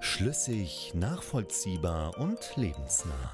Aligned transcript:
Schlüssig, 0.00 0.92
nachvollziehbar 0.94 2.18
und 2.18 2.38
lebensnah. 2.56 3.32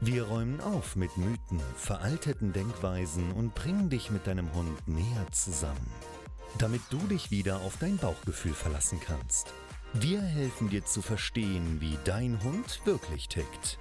Wir 0.00 0.24
räumen 0.24 0.60
auf 0.60 0.96
mit 0.96 1.16
Mythen, 1.16 1.60
veralteten 1.76 2.52
Denkweisen 2.52 3.32
und 3.32 3.54
bringen 3.54 3.90
dich 3.90 4.10
mit 4.10 4.26
deinem 4.26 4.52
Hund 4.54 4.88
näher 4.88 5.26
zusammen, 5.30 5.90
damit 6.58 6.82
du 6.90 6.98
dich 7.06 7.30
wieder 7.30 7.60
auf 7.60 7.76
dein 7.78 7.96
Bauchgefühl 7.96 8.54
verlassen 8.54 8.98
kannst. 9.00 9.52
Wir 9.92 10.20
helfen 10.20 10.68
dir 10.68 10.84
zu 10.84 11.00
verstehen, 11.00 11.80
wie 11.80 11.96
dein 12.04 12.42
Hund 12.42 12.80
wirklich 12.84 13.28
tickt. 13.28 13.78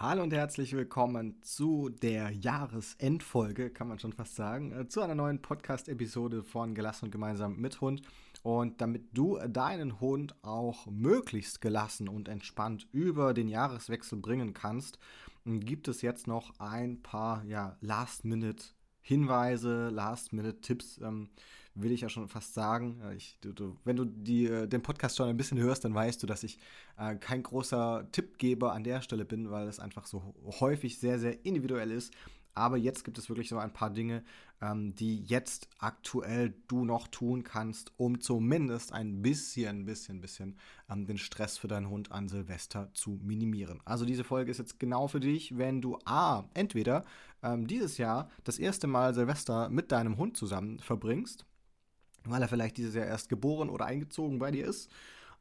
Hallo 0.00 0.22
und 0.22 0.32
herzlich 0.32 0.74
willkommen 0.74 1.42
zu 1.42 1.88
der 1.88 2.30
Jahresendfolge, 2.30 3.70
kann 3.70 3.88
man 3.88 3.98
schon 3.98 4.12
fast 4.12 4.36
sagen, 4.36 4.70
äh, 4.70 4.88
zu 4.88 5.00
einer 5.00 5.16
neuen 5.16 5.42
Podcast-Episode 5.42 6.44
von 6.44 6.74
Gelassen 6.74 7.06
und 7.06 7.10
gemeinsam 7.10 7.56
mit 7.56 7.80
Hund. 7.80 8.02
Und 8.42 8.80
damit 8.80 9.16
du 9.16 9.38
deinen 9.48 10.00
Hund 10.00 10.34
auch 10.42 10.86
möglichst 10.86 11.60
gelassen 11.60 12.08
und 12.08 12.28
entspannt 12.28 12.86
über 12.92 13.34
den 13.34 13.48
Jahreswechsel 13.48 14.18
bringen 14.18 14.54
kannst, 14.54 14.98
gibt 15.44 15.88
es 15.88 16.02
jetzt 16.02 16.26
noch 16.26 16.58
ein 16.58 17.02
paar 17.02 17.44
ja, 17.44 17.76
Last-Minute 17.80 18.64
Hinweise, 19.00 19.88
Last-Minute-Tipps, 19.88 21.00
ähm, 21.02 21.30
will 21.74 21.92
ich 21.92 22.02
ja 22.02 22.10
schon 22.10 22.28
fast 22.28 22.52
sagen. 22.52 23.00
Äh, 23.02 23.14
ich, 23.14 23.38
du, 23.40 23.52
du, 23.52 23.76
wenn 23.84 23.96
du 23.96 24.04
die, 24.04 24.46
äh, 24.46 24.66
den 24.66 24.82
Podcast 24.82 25.16
schon 25.16 25.28
ein 25.28 25.36
bisschen 25.36 25.58
hörst, 25.58 25.84
dann 25.84 25.94
weißt 25.94 26.22
du, 26.22 26.26
dass 26.26 26.42
ich 26.42 26.58
äh, 26.98 27.16
kein 27.16 27.42
großer 27.42 28.06
Tippgeber 28.12 28.72
an 28.72 28.84
der 28.84 29.00
Stelle 29.00 29.24
bin, 29.24 29.50
weil 29.50 29.66
es 29.66 29.80
einfach 29.80 30.06
so 30.06 30.34
häufig 30.60 30.98
sehr, 30.98 31.18
sehr 31.18 31.44
individuell 31.46 31.90
ist. 31.90 32.12
Aber 32.58 32.76
jetzt 32.76 33.04
gibt 33.04 33.18
es 33.18 33.28
wirklich 33.28 33.48
so 33.48 33.58
ein 33.58 33.72
paar 33.72 33.90
Dinge, 33.90 34.24
ähm, 34.60 34.94
die 34.94 35.22
jetzt 35.22 35.68
aktuell 35.78 36.54
du 36.66 36.84
noch 36.84 37.08
tun 37.08 37.44
kannst, 37.44 37.92
um 37.96 38.20
zumindest 38.20 38.92
ein 38.92 39.22
bisschen, 39.22 39.84
bisschen, 39.84 40.20
bisschen 40.20 40.58
ähm, 40.90 41.06
den 41.06 41.18
Stress 41.18 41.58
für 41.58 41.68
deinen 41.68 41.88
Hund 41.88 42.12
an 42.12 42.28
Silvester 42.28 42.90
zu 42.92 43.18
minimieren. 43.22 43.80
Also 43.84 44.04
diese 44.04 44.24
Folge 44.24 44.50
ist 44.50 44.58
jetzt 44.58 44.80
genau 44.80 45.08
für 45.08 45.20
dich, 45.20 45.56
wenn 45.56 45.80
du 45.80 45.98
A, 46.04 46.44
entweder 46.54 47.04
ähm, 47.42 47.66
dieses 47.66 47.98
Jahr 47.98 48.28
das 48.44 48.58
erste 48.58 48.86
Mal 48.86 49.14
Silvester 49.14 49.68
mit 49.68 49.92
deinem 49.92 50.16
Hund 50.16 50.36
zusammen 50.36 50.80
verbringst, 50.80 51.46
weil 52.24 52.42
er 52.42 52.48
vielleicht 52.48 52.76
dieses 52.76 52.94
Jahr 52.94 53.06
erst 53.06 53.28
geboren 53.28 53.70
oder 53.70 53.86
eingezogen 53.86 54.38
bei 54.38 54.50
dir 54.50 54.66
ist 54.66 54.90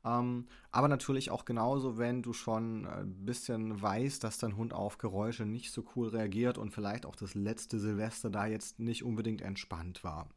ähm, 0.06 0.48
aber 0.72 0.88
natürlich 0.88 1.32
auch 1.32 1.46
genauso, 1.46 1.98
wenn 1.98 2.22
du 2.22 2.34
schon 2.34 2.86
ein 2.86 3.26
bisschen 3.26 3.82
weißt, 3.82 4.24
dass 4.24 4.38
dein 4.38 4.56
Hund 4.56 4.74
auf 4.74 4.98
Geräusche 4.98 5.46
nicht 5.46 5.72
so 5.72 5.84
cool 5.96 6.10
reagiert 6.10 6.58
und 6.58 6.72
vielleicht 6.72 7.06
auch 7.06 7.16
das 7.16 7.34
letzte 7.36 7.80
Silvester 7.80 8.30
da 8.30 8.46
jetzt 8.46 8.80
nicht 8.80 9.04
unbedingt 9.04 9.42
entspannt 9.42 10.04
war. 10.04 10.30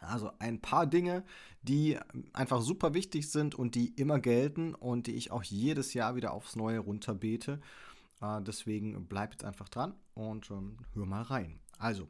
Also 0.00 0.30
ein 0.38 0.60
paar 0.60 0.86
Dinge, 0.86 1.24
die 1.62 1.98
einfach 2.32 2.60
super 2.60 2.94
wichtig 2.94 3.30
sind 3.30 3.54
und 3.54 3.74
die 3.74 3.88
immer 3.88 4.20
gelten 4.20 4.74
und 4.74 5.06
die 5.06 5.16
ich 5.16 5.32
auch 5.32 5.42
jedes 5.42 5.92
Jahr 5.92 6.14
wieder 6.14 6.32
aufs 6.32 6.56
Neue 6.56 6.78
runterbete. 6.78 7.60
Äh, 8.20 8.42
deswegen 8.42 9.06
bleib 9.06 9.32
jetzt 9.32 9.44
einfach 9.44 9.68
dran 9.68 9.94
und 10.14 10.50
ähm, 10.50 10.78
hör 10.94 11.06
mal 11.06 11.22
rein. 11.22 11.58
Also, 11.78 12.08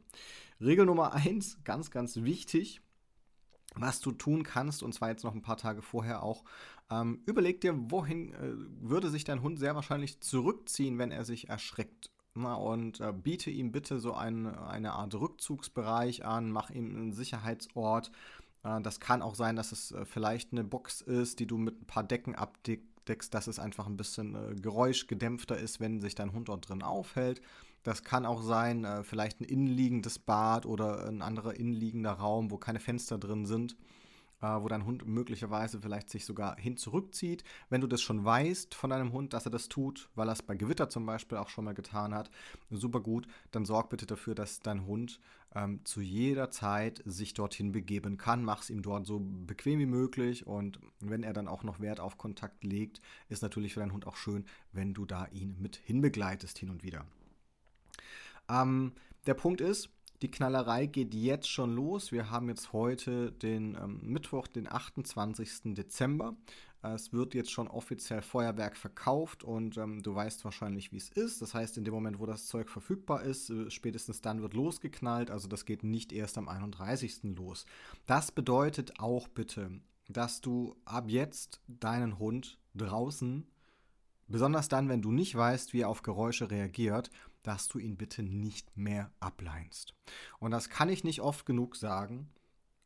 Regel 0.61 0.85
Nummer 0.85 1.13
eins, 1.13 1.57
ganz, 1.63 1.89
ganz 1.91 2.17
wichtig 2.17 2.81
was 3.81 3.99
du 3.99 4.11
tun 4.11 4.43
kannst, 4.43 4.83
und 4.83 4.93
zwar 4.93 5.09
jetzt 5.09 5.23
noch 5.23 5.33
ein 5.33 5.41
paar 5.41 5.57
Tage 5.57 5.81
vorher 5.81 6.23
auch. 6.23 6.43
Ähm, 6.89 7.21
überleg 7.25 7.61
dir, 7.61 7.73
wohin 7.91 8.33
äh, 8.33 8.53
würde 8.81 9.09
sich 9.09 9.23
dein 9.23 9.41
Hund 9.41 9.59
sehr 9.59 9.75
wahrscheinlich 9.75 10.19
zurückziehen, 10.21 10.97
wenn 10.97 11.11
er 11.11 11.25
sich 11.25 11.49
erschreckt. 11.49 12.11
Na, 12.35 12.53
und 12.55 12.99
äh, 12.99 13.11
biete 13.11 13.49
ihm 13.49 13.71
bitte 13.71 13.99
so 13.99 14.13
ein, 14.13 14.45
eine 14.45 14.93
Art 14.93 15.15
Rückzugsbereich 15.15 16.25
an, 16.25 16.51
mach 16.51 16.69
ihm 16.69 16.95
einen 16.95 17.11
Sicherheitsort. 17.11 18.11
Äh, 18.63 18.81
das 18.81 18.99
kann 18.99 19.21
auch 19.21 19.35
sein, 19.35 19.55
dass 19.55 19.71
es 19.71 19.91
äh, 19.91 20.05
vielleicht 20.05 20.51
eine 20.51 20.63
Box 20.63 21.01
ist, 21.01 21.39
die 21.39 21.47
du 21.47 21.57
mit 21.57 21.81
ein 21.81 21.87
paar 21.87 22.03
Decken 22.03 22.35
abdeckst 22.35 23.33
dass 23.33 23.47
es 23.47 23.57
einfach 23.57 23.87
ein 23.87 23.97
bisschen 23.97 24.35
äh, 24.35 24.55
geräuschgedämpfter 24.55 25.57
ist, 25.57 25.79
wenn 25.79 25.99
sich 25.99 26.13
dein 26.13 26.31
Hund 26.31 26.49
dort 26.49 26.69
drin 26.69 26.83
aufhält. 26.83 27.41
Das 27.89 28.03
kann 28.03 28.27
auch 28.27 28.43
sein, 28.43 28.85
äh, 28.85 29.03
vielleicht 29.03 29.41
ein 29.41 29.45
innenliegendes 29.45 30.19
Bad 30.19 30.67
oder 30.67 31.07
ein 31.07 31.23
anderer 31.23 31.55
innenliegender 31.55 32.11
Raum, 32.11 32.51
wo 32.51 32.57
keine 32.57 32.79
Fenster 32.79 33.17
drin 33.17 33.47
sind 33.47 33.75
äh, 34.41 34.47
wo 34.61 34.67
dein 34.67 34.85
Hund 34.85 35.07
möglicherweise 35.07 35.81
vielleicht 35.81 36.09
sich 36.09 36.23
sogar 36.23 36.55
hin 36.57 36.77
zurückzieht. 36.77 37.43
Wenn 37.69 37.81
du 37.81 37.87
das 37.87 38.01
schon 38.01 38.23
weißt 38.23 38.75
von 38.75 38.91
deinem 38.91 39.11
Hund, 39.11 39.33
dass 39.33 39.45
er 39.45 39.51
das 39.51 39.69
tut, 39.69 40.07
weil 40.13 40.29
er 40.29 40.33
es 40.33 40.43
bei 40.43 40.55
Gewitter 40.55 40.87
zum 40.87 41.05
Beispiel 41.05 41.39
auch 41.39 41.49
schon 41.49 41.65
mal 41.65 41.73
getan 41.73 42.13
hat, 42.13 42.29
super 42.69 42.99
gut, 42.99 43.27
dann 43.49 43.65
sorg 43.65 43.89
bitte 43.89 44.05
dafür, 44.05 44.35
dass 44.35 44.59
dein 44.59 44.85
Hund 44.85 45.19
ähm, 45.55 45.81
zu 45.83 45.99
jeder 45.99 46.51
Zeit 46.51 47.01
sich 47.05 47.33
dorthin 47.33 47.71
begeben 47.71 48.17
kann. 48.17 48.43
Mach 48.43 48.61
es 48.61 48.69
ihm 48.69 48.83
dort 48.83 49.07
so 49.07 49.19
bequem 49.19 49.79
wie 49.79 49.87
möglich 49.87 50.45
und 50.45 50.79
wenn 50.99 51.23
er 51.23 51.33
dann 51.33 51.47
auch 51.47 51.63
noch 51.63 51.79
Wert 51.79 51.99
auf 51.99 52.17
Kontakt 52.17 52.63
legt, 52.63 53.01
ist 53.29 53.41
natürlich 53.41 53.73
für 53.73 53.79
deinen 53.79 53.93
Hund 53.93 54.05
auch 54.05 54.15
schön, 54.15 54.45
wenn 54.71 54.93
du 54.93 55.05
da 55.05 55.25
ihn 55.31 55.57
mit 55.59 55.75
hinbegleitest 55.75 56.57
hin 56.57 56.69
und 56.69 56.83
wieder. 56.83 57.03
Ähm, 58.49 58.93
der 59.25 59.33
Punkt 59.35 59.61
ist, 59.61 59.89
die 60.21 60.31
Knallerei 60.31 60.85
geht 60.85 61.13
jetzt 61.13 61.49
schon 61.49 61.73
los. 61.75 62.11
Wir 62.11 62.29
haben 62.29 62.49
jetzt 62.49 62.73
heute 62.73 63.31
den 63.31 63.75
ähm, 63.75 63.99
Mittwoch, 64.03 64.47
den 64.47 64.69
28. 64.69 65.75
Dezember. 65.75 66.35
Es 66.81 67.11
wird 67.11 67.33
jetzt 67.33 67.51
schon 67.51 67.67
offiziell 67.67 68.21
Feuerwerk 68.21 68.77
verkauft 68.77 69.43
und 69.43 69.77
ähm, 69.77 70.01
du 70.01 70.15
weißt 70.15 70.45
wahrscheinlich, 70.45 70.93
wie 70.93 70.97
es 70.97 71.09
ist. 71.09 71.41
Das 71.41 71.53
heißt, 71.53 71.77
in 71.77 71.83
dem 71.83 71.93
Moment, 71.93 72.19
wo 72.19 72.25
das 72.25 72.47
Zeug 72.47 72.69
verfügbar 72.69 73.23
ist, 73.23 73.49
äh, 73.49 73.69
spätestens 73.69 74.21
dann 74.21 74.41
wird 74.41 74.53
losgeknallt. 74.53 75.29
Also 75.29 75.47
das 75.47 75.65
geht 75.65 75.83
nicht 75.83 76.13
erst 76.13 76.37
am 76.37 76.47
31. 76.47 77.35
los. 77.35 77.65
Das 78.05 78.31
bedeutet 78.31 78.99
auch 78.99 79.27
bitte, 79.27 79.71
dass 80.07 80.41
du 80.41 80.75
ab 80.85 81.05
jetzt 81.09 81.61
deinen 81.67 82.17
Hund 82.17 82.57
draußen 82.75 83.45
Besonders 84.29 84.67
dann, 84.67 84.89
wenn 84.89 85.01
du 85.01 85.11
nicht 85.11 85.35
weißt, 85.35 85.73
wie 85.73 85.81
er 85.81 85.89
auf 85.89 86.03
Geräusche 86.03 86.51
reagiert, 86.51 87.09
dass 87.43 87.67
du 87.67 87.79
ihn 87.79 87.97
bitte 87.97 88.23
nicht 88.23 88.75
mehr 88.75 89.11
ableinst. 89.19 89.93
Und 90.39 90.51
das 90.51 90.69
kann 90.69 90.89
ich 90.89 91.03
nicht 91.03 91.21
oft 91.21 91.45
genug 91.45 91.75
sagen. 91.75 92.29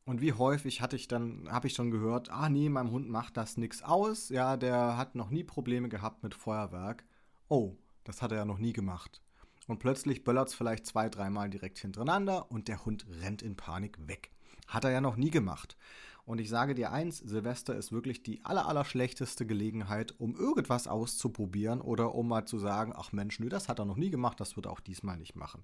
Und 0.05 0.21
wie 0.21 0.33
häufig 0.33 0.81
hatte 0.81 0.95
ich 0.95 1.07
dann, 1.07 1.49
habe 1.49 1.67
ich 1.67 1.73
schon 1.73 1.91
gehört, 1.91 2.29
ah 2.29 2.49
nee, 2.49 2.69
meinem 2.69 2.91
Hund 2.91 3.09
macht 3.09 3.37
das 3.37 3.57
nichts 3.57 3.83
aus, 3.83 4.29
ja, 4.29 4.57
der 4.57 4.97
hat 4.97 5.15
noch 5.15 5.29
nie 5.29 5.45
Probleme 5.45 5.87
gehabt 5.87 6.23
mit 6.23 6.35
Feuerwerk. 6.35 7.05
Oh, 7.47 7.77
das 8.03 8.21
hat 8.21 8.31
er 8.31 8.39
ja 8.39 8.45
noch 8.45 8.57
nie 8.57 8.73
gemacht. 8.73 9.21
Und 9.67 9.79
plötzlich 9.79 10.25
böllert 10.25 10.49
es 10.49 10.55
vielleicht 10.55 10.85
zwei, 10.85 11.07
dreimal 11.07 11.49
direkt 11.49 11.79
hintereinander 11.79 12.51
und 12.51 12.67
der 12.67 12.85
Hund 12.85 13.05
rennt 13.21 13.41
in 13.41 13.55
Panik 13.55 13.97
weg. 14.07 14.31
Hat 14.67 14.83
er 14.83 14.91
ja 14.91 15.01
noch 15.01 15.15
nie 15.15 15.29
gemacht. 15.29 15.77
Und 16.25 16.39
ich 16.39 16.49
sage 16.49 16.73
dir 16.73 16.91
eins, 16.91 17.17
Silvester 17.17 17.75
ist 17.75 17.91
wirklich 17.91 18.23
die 18.23 18.43
aller, 18.45 18.67
aller 18.67 18.85
schlechteste 18.85 19.45
Gelegenheit, 19.45 20.13
um 20.19 20.35
irgendwas 20.35 20.87
auszuprobieren 20.87 21.81
oder 21.81 22.15
um 22.15 22.29
mal 22.29 22.45
zu 22.45 22.59
sagen, 22.59 22.93
ach 22.95 23.11
Mensch, 23.11 23.39
nö, 23.39 23.49
das 23.49 23.67
hat 23.67 23.79
er 23.79 23.85
noch 23.85 23.97
nie 23.97 24.09
gemacht, 24.09 24.39
das 24.39 24.55
wird 24.55 24.67
er 24.67 24.71
auch 24.71 24.79
diesmal 24.79 25.17
nicht 25.17 25.35
machen. 25.35 25.63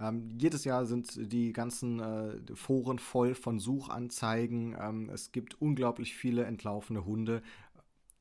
Ähm, 0.00 0.36
jedes 0.38 0.64
Jahr 0.64 0.86
sind 0.86 1.32
die 1.32 1.52
ganzen 1.52 2.00
äh, 2.00 2.54
Foren 2.54 2.98
voll 2.98 3.34
von 3.34 3.58
Suchanzeigen. 3.58 4.76
Ähm, 4.78 5.08
es 5.10 5.32
gibt 5.32 5.60
unglaublich 5.60 6.14
viele 6.14 6.44
entlaufene 6.44 7.04
Hunde, 7.04 7.42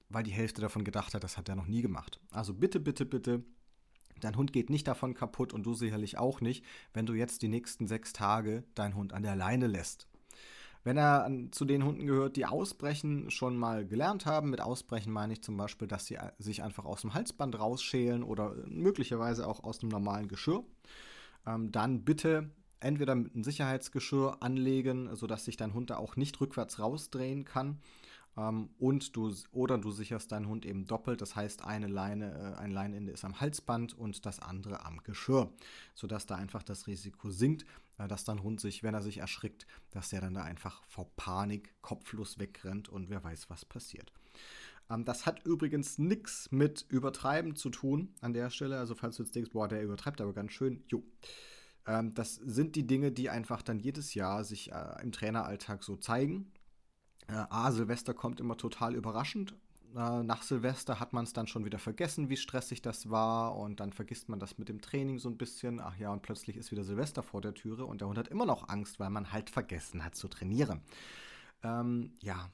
weil 0.10 0.24
die 0.24 0.32
Hälfte 0.32 0.62
davon 0.62 0.84
gedacht 0.84 1.14
hat, 1.14 1.24
das 1.24 1.38
hat 1.38 1.50
er 1.50 1.56
noch 1.56 1.68
nie 1.68 1.82
gemacht. 1.82 2.20
Also 2.32 2.54
bitte, 2.54 2.80
bitte, 2.80 3.06
bitte 3.06 3.44
Dein 4.24 4.38
Hund 4.38 4.54
geht 4.54 4.70
nicht 4.70 4.88
davon 4.88 5.14
kaputt 5.14 5.54
und 5.54 5.64
du 5.64 5.74
sicherlich 5.74 6.18
auch 6.18 6.42
nicht, 6.42 6.64
wenn 6.94 7.06
du 7.06 7.14
jetzt 7.14 7.42
die 7.42 7.48
nächsten 7.48 7.88
sechs 7.88 8.14
Tage 8.14 8.64
deinen 8.76 8.96
Hund 8.96 9.14
an 9.14 9.24
der 9.24 9.36
Leine 9.36 9.68
lässt. 9.68 10.08
Wenn 10.86 10.98
er 10.98 11.30
zu 11.52 11.64
den 11.64 11.86
Hunden 11.86 12.06
gehört, 12.06 12.36
die 12.36 12.46
Ausbrechen 12.46 13.32
schon 13.32 13.56
mal 13.56 13.86
gelernt 13.86 14.26
haben, 14.26 14.50
mit 14.50 14.60
Ausbrechen 14.60 15.14
meine 15.14 15.34
ich 15.34 15.42
zum 15.42 15.56
Beispiel, 15.56 15.88
dass 15.88 16.06
sie 16.06 16.18
sich 16.40 16.62
einfach 16.62 16.84
aus 16.84 17.02
dem 17.02 17.14
Halsband 17.14 17.58
rausschälen 17.58 18.22
oder 18.22 18.54
möglicherweise 18.68 19.48
auch 19.48 19.64
aus 19.64 19.80
dem 19.80 19.90
normalen 19.90 20.28
Geschirr, 20.28 20.66
ähm, 21.48 21.72
dann 21.72 22.04
bitte 22.04 22.50
entweder 22.82 23.16
mit 23.16 23.34
einem 23.34 23.46
Sicherheitsgeschirr 23.46 24.38
anlegen, 24.42 25.16
sodass 25.16 25.46
sich 25.46 25.56
dein 25.56 25.74
Hund 25.74 25.90
da 25.90 25.98
auch 25.98 26.18
nicht 26.18 26.40
rückwärts 26.42 26.80
rausdrehen 26.80 27.46
kann. 27.46 27.80
Ähm, 28.38 28.70
und 28.80 29.16
du 29.16 29.34
oder 29.52 29.78
du 29.78 29.92
sicherst 29.92 30.32
deinen 30.32 30.48
Hund 30.48 30.66
eben 30.66 30.86
doppelt. 30.86 31.22
Das 31.22 31.36
heißt, 31.36 31.64
eine 31.64 31.88
Leine, 31.88 32.56
äh, 32.58 32.60
ein 32.60 32.72
Leinenende 32.72 33.12
ist 33.12 33.26
am 33.26 33.40
Halsband 33.40 33.94
und 33.94 34.26
das 34.26 34.40
andere 34.40 34.86
am 34.86 35.04
Geschirr, 35.04 35.52
sodass 35.94 36.26
da 36.26 36.36
einfach 36.36 36.64
das 36.64 36.88
Risiko 36.88 37.30
sinkt, 37.30 37.66
äh, 37.98 38.08
dass 38.08 38.24
dein 38.24 38.44
Hund 38.44 38.60
sich, 38.60 38.84
wenn 38.84 38.94
er 38.94 39.02
sich 39.02 39.18
erschrickt, 39.18 39.68
dass 39.92 40.10
der 40.10 40.22
dann 40.22 40.34
da 40.34 40.44
einfach 40.44 40.84
vor 40.86 41.10
Panik 41.16 41.76
kopflos 41.82 42.40
wegrennt 42.40 42.90
und 42.90 43.10
wer 43.10 43.24
weiß, 43.24 43.50
was 43.50 43.66
passiert. 43.66 44.12
Ähm, 44.90 45.06
das 45.06 45.26
hat 45.26 45.46
übrigens 45.46 45.98
nichts 45.98 46.52
mit 46.52 46.86
Übertreiben 46.90 47.56
zu 47.56 47.70
tun 47.70 48.14
an 48.22 48.34
der 48.34 48.50
Stelle. 48.50 48.78
Also 48.78 48.96
falls 48.96 49.18
du 49.18 49.24
jetzt 49.24 49.36
denkst, 49.36 49.52
boah, 49.52 49.68
der 49.68 49.84
übertreibt 49.84 50.22
aber 50.22 50.34
ganz 50.34 50.52
schön, 50.54 50.84
jo. 50.88 51.04
Ähm, 51.86 52.14
das 52.14 52.36
sind 52.36 52.76
die 52.76 52.88
Dinge, 52.88 53.12
die 53.12 53.30
einfach 53.30 53.62
dann 53.62 53.80
jedes 53.80 54.14
Jahr 54.14 54.44
sich 54.44 54.72
äh, 54.72 55.02
im 55.02 55.12
Traineralltag 55.12 55.84
so 55.84 55.98
zeigen. 55.98 56.52
Äh, 57.28 57.46
A, 57.50 57.72
Silvester 57.72 58.14
kommt 58.14 58.40
immer 58.40 58.58
total 58.58 58.96
überraschend. 58.96 59.56
Äh, 59.96 60.24
nach 60.24 60.42
Silvester 60.42 61.00
hat 61.00 61.14
man 61.14 61.24
es 61.24 61.34
dann 61.34 61.48
schon 61.48 61.66
wieder 61.66 61.80
vergessen, 61.80 62.30
wie 62.30 62.38
stressig 62.38 62.82
das 62.82 63.10
war. 63.10 63.56
Und 63.58 63.80
dann 63.80 63.94
vergisst 63.94 64.30
man 64.30 64.40
das 64.40 64.58
mit 64.58 64.70
dem 64.70 64.82
Training 64.82 65.20
so 65.20 65.30
ein 65.30 65.38
bisschen. 65.38 65.80
Ach 65.80 65.96
ja, 65.98 66.12
und 66.12 66.22
plötzlich 66.22 66.58
ist 66.58 66.72
wieder 66.72 66.84
Silvester 66.84 67.24
vor 67.24 67.42
der 67.42 67.54
Türe 67.54 67.86
und 67.86 68.02
der 68.02 68.08
Hund 68.08 68.18
hat 68.18 68.28
immer 68.28 68.46
noch 68.46 68.70
Angst, 68.70 69.00
weil 69.00 69.10
man 69.10 69.32
halt 69.32 69.50
vergessen 69.50 70.04
hat 70.04 70.16
zu 70.16 70.28
trainieren. 70.28 70.82
Ähm, 71.64 72.14
ja, 72.22 72.50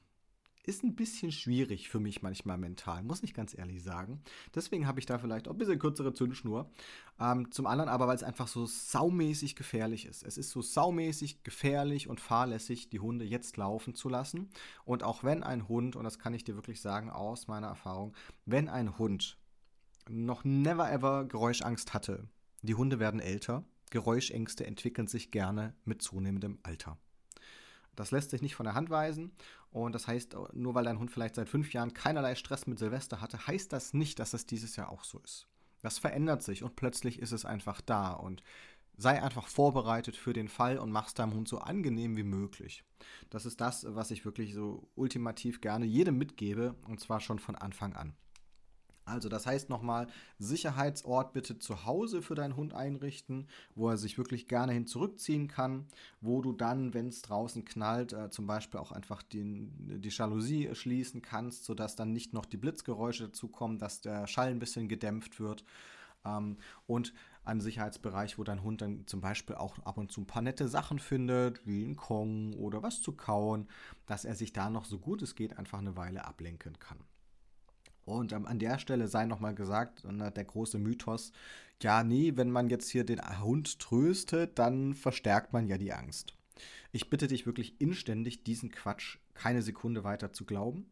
ist 0.62 0.84
ein 0.84 0.94
bisschen 0.94 1.32
schwierig 1.32 1.88
für 1.88 2.00
mich 2.00 2.22
manchmal 2.22 2.58
mental, 2.58 3.02
muss 3.02 3.22
ich 3.22 3.34
ganz 3.34 3.56
ehrlich 3.56 3.82
sagen. 3.82 4.22
Deswegen 4.54 4.86
habe 4.86 5.00
ich 5.00 5.06
da 5.06 5.18
vielleicht 5.18 5.48
auch 5.48 5.52
ein 5.52 5.58
bisschen 5.58 5.78
kürzere 5.78 6.12
Zündschnur. 6.12 6.70
Ähm, 7.18 7.50
zum 7.50 7.66
anderen 7.66 7.88
aber, 7.88 8.08
weil 8.08 8.16
es 8.16 8.22
einfach 8.22 8.48
so 8.48 8.66
saumäßig 8.66 9.56
gefährlich 9.56 10.06
ist. 10.06 10.22
Es 10.22 10.36
ist 10.36 10.50
so 10.50 10.62
saumäßig 10.62 11.42
gefährlich 11.42 12.08
und 12.08 12.20
fahrlässig, 12.20 12.90
die 12.90 13.00
Hunde 13.00 13.24
jetzt 13.24 13.56
laufen 13.56 13.94
zu 13.94 14.08
lassen. 14.08 14.50
Und 14.84 15.02
auch 15.02 15.24
wenn 15.24 15.42
ein 15.42 15.68
Hund, 15.68 15.96
und 15.96 16.04
das 16.04 16.18
kann 16.18 16.34
ich 16.34 16.44
dir 16.44 16.56
wirklich 16.56 16.80
sagen 16.80 17.10
aus 17.10 17.48
meiner 17.48 17.68
Erfahrung, 17.68 18.14
wenn 18.44 18.68
ein 18.68 18.98
Hund 18.98 19.38
noch 20.08 20.44
never 20.44 20.90
ever 20.90 21.24
Geräuschangst 21.24 21.94
hatte, 21.94 22.28
die 22.62 22.74
Hunde 22.74 22.98
werden 22.98 23.20
älter, 23.20 23.64
Geräuschängste 23.90 24.66
entwickeln 24.66 25.06
sich 25.06 25.30
gerne 25.30 25.74
mit 25.84 26.02
zunehmendem 26.02 26.58
Alter. 26.62 26.98
Das 27.96 28.10
lässt 28.10 28.30
sich 28.30 28.42
nicht 28.42 28.54
von 28.54 28.64
der 28.64 28.74
Hand 28.74 28.90
weisen. 28.90 29.32
Und 29.70 29.94
das 29.94 30.06
heißt, 30.06 30.36
nur 30.52 30.74
weil 30.74 30.84
dein 30.84 30.98
Hund 30.98 31.10
vielleicht 31.10 31.36
seit 31.36 31.48
fünf 31.48 31.72
Jahren 31.72 31.94
keinerlei 31.94 32.34
Stress 32.34 32.66
mit 32.66 32.78
Silvester 32.78 33.20
hatte, 33.20 33.46
heißt 33.46 33.72
das 33.72 33.94
nicht, 33.94 34.18
dass 34.18 34.34
es 34.34 34.46
dieses 34.46 34.76
Jahr 34.76 34.90
auch 34.90 35.04
so 35.04 35.18
ist. 35.20 35.46
Das 35.82 35.98
verändert 35.98 36.42
sich 36.42 36.62
und 36.62 36.76
plötzlich 36.76 37.20
ist 37.20 37.32
es 37.32 37.44
einfach 37.44 37.80
da. 37.80 38.12
Und 38.12 38.42
sei 38.96 39.22
einfach 39.22 39.48
vorbereitet 39.48 40.16
für 40.16 40.32
den 40.32 40.48
Fall 40.48 40.78
und 40.78 40.90
mach's 40.92 41.14
deinem 41.14 41.32
Hund 41.32 41.48
so 41.48 41.58
angenehm 41.58 42.16
wie 42.16 42.22
möglich. 42.22 42.84
Das 43.30 43.46
ist 43.46 43.60
das, 43.60 43.86
was 43.88 44.10
ich 44.10 44.24
wirklich 44.24 44.52
so 44.52 44.88
ultimativ 44.94 45.60
gerne 45.60 45.86
jedem 45.86 46.18
mitgebe 46.18 46.74
und 46.86 47.00
zwar 47.00 47.20
schon 47.20 47.38
von 47.38 47.56
Anfang 47.56 47.94
an. 47.94 48.14
Also 49.10 49.28
das 49.28 49.46
heißt 49.46 49.68
nochmal, 49.68 50.06
Sicherheitsort 50.38 51.32
bitte 51.32 51.58
zu 51.58 51.84
Hause 51.84 52.22
für 52.22 52.34
deinen 52.34 52.56
Hund 52.56 52.74
einrichten, 52.74 53.48
wo 53.74 53.90
er 53.90 53.96
sich 53.96 54.16
wirklich 54.16 54.46
gerne 54.46 54.72
hin 54.72 54.86
zurückziehen 54.86 55.48
kann, 55.48 55.86
wo 56.20 56.40
du 56.40 56.52
dann, 56.52 56.94
wenn 56.94 57.08
es 57.08 57.22
draußen 57.22 57.64
knallt, 57.64 58.12
äh, 58.12 58.30
zum 58.30 58.46
Beispiel 58.46 58.80
auch 58.80 58.92
einfach 58.92 59.22
den, 59.22 60.00
die 60.00 60.08
Jalousie 60.08 60.70
schließen 60.74 61.22
kannst, 61.22 61.64
sodass 61.64 61.96
dann 61.96 62.12
nicht 62.12 62.32
noch 62.32 62.46
die 62.46 62.56
Blitzgeräusche 62.56 63.24
dazukommen, 63.24 63.78
dass 63.78 64.00
der 64.00 64.26
Schall 64.26 64.48
ein 64.48 64.58
bisschen 64.58 64.88
gedämpft 64.88 65.40
wird. 65.40 65.64
Ähm, 66.24 66.56
und 66.86 67.12
ein 67.44 67.60
Sicherheitsbereich, 67.60 68.38
wo 68.38 68.44
dein 68.44 68.62
Hund 68.62 68.82
dann 68.82 69.06
zum 69.06 69.20
Beispiel 69.20 69.56
auch 69.56 69.78
ab 69.80 69.96
und 69.96 70.12
zu 70.12 70.20
ein 70.20 70.26
paar 70.26 70.42
nette 70.42 70.68
Sachen 70.68 70.98
findet, 70.98 71.66
wie 71.66 71.84
ein 71.84 71.96
Kong 71.96 72.54
oder 72.54 72.82
was 72.82 73.00
zu 73.00 73.12
kauen, 73.12 73.66
dass 74.06 74.24
er 74.24 74.34
sich 74.34 74.52
da 74.52 74.70
noch 74.70 74.84
so 74.84 74.98
gut 74.98 75.22
es 75.22 75.34
geht 75.34 75.58
einfach 75.58 75.78
eine 75.78 75.96
Weile 75.96 76.24
ablenken 76.24 76.78
kann. 76.78 76.98
Und 78.16 78.32
ähm, 78.32 78.46
an 78.46 78.58
der 78.58 78.78
Stelle 78.78 79.08
sei 79.08 79.26
nochmal 79.26 79.54
gesagt, 79.54 80.04
ne, 80.04 80.30
der 80.30 80.44
große 80.44 80.78
Mythos, 80.78 81.32
ja, 81.82 82.04
nee, 82.04 82.32
wenn 82.36 82.50
man 82.50 82.68
jetzt 82.68 82.88
hier 82.90 83.04
den 83.04 83.20
Hund 83.42 83.78
tröstet, 83.78 84.58
dann 84.58 84.94
verstärkt 84.94 85.52
man 85.52 85.66
ja 85.66 85.78
die 85.78 85.92
Angst. 85.92 86.34
Ich 86.92 87.08
bitte 87.08 87.26
dich 87.26 87.46
wirklich 87.46 87.80
inständig, 87.80 88.44
diesen 88.44 88.70
Quatsch 88.70 89.18
keine 89.34 89.62
Sekunde 89.62 90.04
weiter 90.04 90.32
zu 90.32 90.44
glauben. 90.44 90.90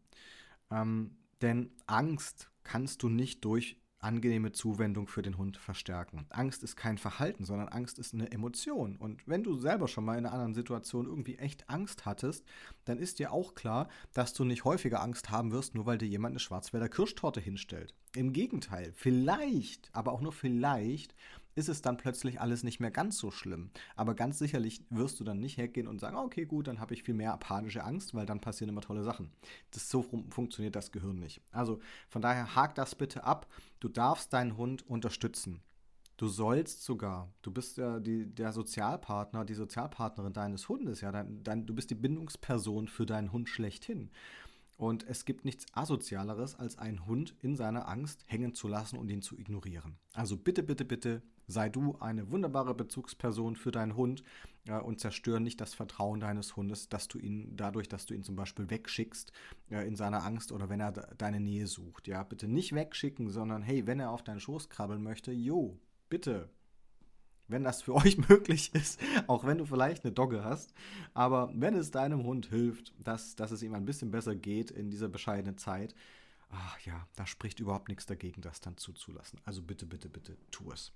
Ähm, 0.71 1.17
denn 1.43 1.71
Angst 1.87 2.51
kannst 2.65 3.03
du 3.03 3.09
nicht 3.09 3.45
durch 3.45 3.77
angenehme 4.01 4.53
Zuwendung 4.53 5.07
für 5.07 5.23
den 5.23 5.39
Hund 5.39 5.57
verstärken. 5.57 6.27
Angst 6.31 6.63
ist 6.63 6.77
kein 6.77 6.99
Verhalten, 6.99 7.45
sondern 7.45 7.69
Angst 7.69 7.99
ist 7.99 8.15
eine 8.15 8.31
Emotion. 8.31 8.97
Und 8.97 9.27
wenn 9.27 9.43
du 9.43 9.57
selber 9.57 9.89
schon 9.89 10.05
mal 10.05 10.19
in 10.19 10.25
einer 10.25 10.33
anderen 10.33 10.55
Situation 10.55 11.07
irgendwie 11.07 11.37
echt 11.37 11.69
Angst 11.69 12.07
hattest, 12.07 12.45
dann 12.85 12.99
ist 12.99 13.19
dir 13.19 13.33
auch 13.33 13.55
klar, 13.55 13.89
dass 14.15 14.35
du 14.35 14.45
nicht 14.45 14.65
häufiger 14.65 15.03
Angst 15.03 15.31
haben 15.31 15.53
wirst, 15.53 15.75
nur 15.75 15.87
weil 15.87 15.99
dir 15.99 16.09
jemand 16.09 16.33
eine 16.33 16.41
Schwarzwälder 16.41 16.89
Kirschtorte 16.89 17.41
hinstellt. 17.41 17.95
Im 18.15 18.33
Gegenteil, 18.33 18.93
vielleicht, 18.95 19.91
aber 19.93 20.13
auch 20.13 20.21
nur 20.21 20.33
vielleicht, 20.33 21.15
ist 21.59 21.69
es 21.69 21.83
dann 21.83 21.97
plötzlich 21.97 22.41
alles 22.41 22.63
nicht 22.63 22.79
mehr 22.79 22.93
ganz 22.93 23.19
so 23.19 23.33
schlimm. 23.33 23.71
Aber 23.97 24.15
ganz 24.15 24.39
sicherlich 24.39 24.85
wirst 24.91 25.19
du 25.19 25.25
dann 25.25 25.41
nicht 25.41 25.59
hergehen 25.59 25.89
und 25.89 26.01
sagen, 26.01 26.17
okay, 26.17 26.47
gut, 26.47 26.69
dann 26.69 26.79
habe 26.79 26.95
ich 26.95 27.03
viel 27.03 27.15
mehr 27.15 27.37
panische 27.37 27.83
Angst, 27.83 28.15
weil 28.15 28.27
dann 28.27 28.41
passieren 28.41 28.71
immer 28.71 28.81
tolle 28.81 29.03
Sachen. 29.03 29.33
Das 29.73 29.91
so 29.91 30.03
funktioniert 30.03 30.77
das 30.77 30.93
Gehirn 30.93 31.19
nicht. 31.19 31.43
Also 31.51 31.81
von 32.09 32.23
daher 32.23 32.55
hak 32.55 32.77
das 32.77 32.95
bitte 32.95 33.25
ab. 33.25 33.49
Du 33.81 33.89
darfst 33.89 34.33
deinen 34.33 34.57
Hund 34.57 34.89
unterstützen. 34.89 35.61
Du 36.17 36.29
sollst 36.29 36.85
sogar, 36.85 37.33
du 37.43 37.51
bist 37.51 37.77
ja 37.77 38.01
die, 38.01 38.27
der 38.27 38.53
Sozialpartner, 38.53 39.45
die 39.45 39.55
Sozialpartnerin 39.55 40.33
deines 40.33 40.69
Hundes, 40.69 41.01
ja, 41.01 41.13
dein, 41.13 41.43
dein, 41.45 41.67
du 41.67 41.75
bist 41.75 41.91
die 41.91 41.95
Bindungsperson 41.95 42.89
für 42.89 43.07
deinen 43.07 43.31
Hund 43.33 43.49
schlechthin. 43.49 44.11
Und 44.79 45.05
es 45.09 45.25
gibt 45.25 45.45
nichts 45.45 45.67
Asozialeres, 45.73 46.55
als 46.55 46.79
einen 46.79 47.05
Hund 47.05 47.35
in 47.43 47.57
seiner 47.57 47.89
Angst 47.89 48.25
hängen 48.29 48.55
zu 48.55 48.69
lassen 48.69 48.97
und 48.97 49.11
ihn 49.11 49.23
zu 49.23 49.37
ignorieren. 49.37 49.99
Also 50.13 50.37
bitte, 50.37 50.63
bitte, 50.63 50.85
bitte 50.85 51.21
sei 51.49 51.69
du 51.69 51.97
eine 51.99 52.31
wunderbare 52.31 52.75
Bezugsperson 52.75 53.57
für 53.57 53.73
deinen 53.73 53.97
Hund 53.97 54.23
äh, 54.69 54.79
und 54.79 55.01
zerstöre 55.01 55.41
nicht 55.41 55.61
das 55.61 55.75
Vertrauen 55.75 56.21
deines 56.21 56.55
Hundes, 56.55 56.89
dass 56.89 57.09
du 57.09 57.19
ihn 57.19 57.57
dadurch, 57.57 57.89
dass 57.89 58.07
du 58.07 58.15
ihn 58.15 58.23
zum 58.23 58.37
Beispiel 58.37 58.71
wegschickst 58.71 59.33
äh, 59.71 59.85
in 59.85 59.97
seiner 59.97 60.25
Angst 60.25 60.53
oder 60.53 60.69
wenn 60.69 60.79
er 60.81 60.93
deine 60.93 61.41
Nähe 61.41 61.67
sucht. 61.67 62.07
Ja, 62.07 62.23
bitte 62.23 62.47
nicht 62.47 62.73
wegschicken, 62.73 63.31
sondern 63.31 63.63
hey, 63.63 63.85
wenn 63.87 63.99
er 63.99 64.13
auf 64.13 64.23
deinen 64.23 64.41
Schoß 64.41 64.69
krabbeln 64.69 65.03
möchte, 65.03 65.33
jo, 65.33 65.77
bitte, 66.09 66.51
wenn 67.49 67.65
das 67.65 67.83
für 67.83 67.95
euch 67.97 68.17
möglich 68.29 68.75
ist, 68.75 69.01
auch 69.27 69.45
wenn 69.45 69.59
du 69.59 69.67
vielleicht 69.67 70.05
eine 70.05 70.13
Dogge 70.13 70.45
hast. 70.45 70.73
Aber 71.15 71.51
wenn 71.55 71.75
es 71.75 71.91
deinem 71.91 72.25
Hund 72.25 72.47
hilft, 72.47 72.95
dass, 73.03 73.35
dass 73.35 73.51
es 73.51 73.63
ihm 73.63 73.75
ein 73.75 73.85
bisschen 73.85 74.11
besser 74.11 74.37
geht 74.37 74.71
in 74.71 74.91
dieser 74.91 75.09
bescheidenen 75.09 75.59
Zeit, 75.59 75.95
ach 76.51 76.79
ja, 76.81 77.07
da 77.17 77.27
spricht 77.27 77.61
überhaupt 77.61 77.89
nichts 77.89 78.07
dagegen, 78.07 78.41
das 78.41 78.61
dann 78.61 78.77
zuzulassen. 78.77 79.41
Also 79.45 79.63
bitte, 79.63 79.87
bitte, 79.87 80.09
bitte, 80.09 80.37
tu 80.51 80.71
es. 80.71 80.93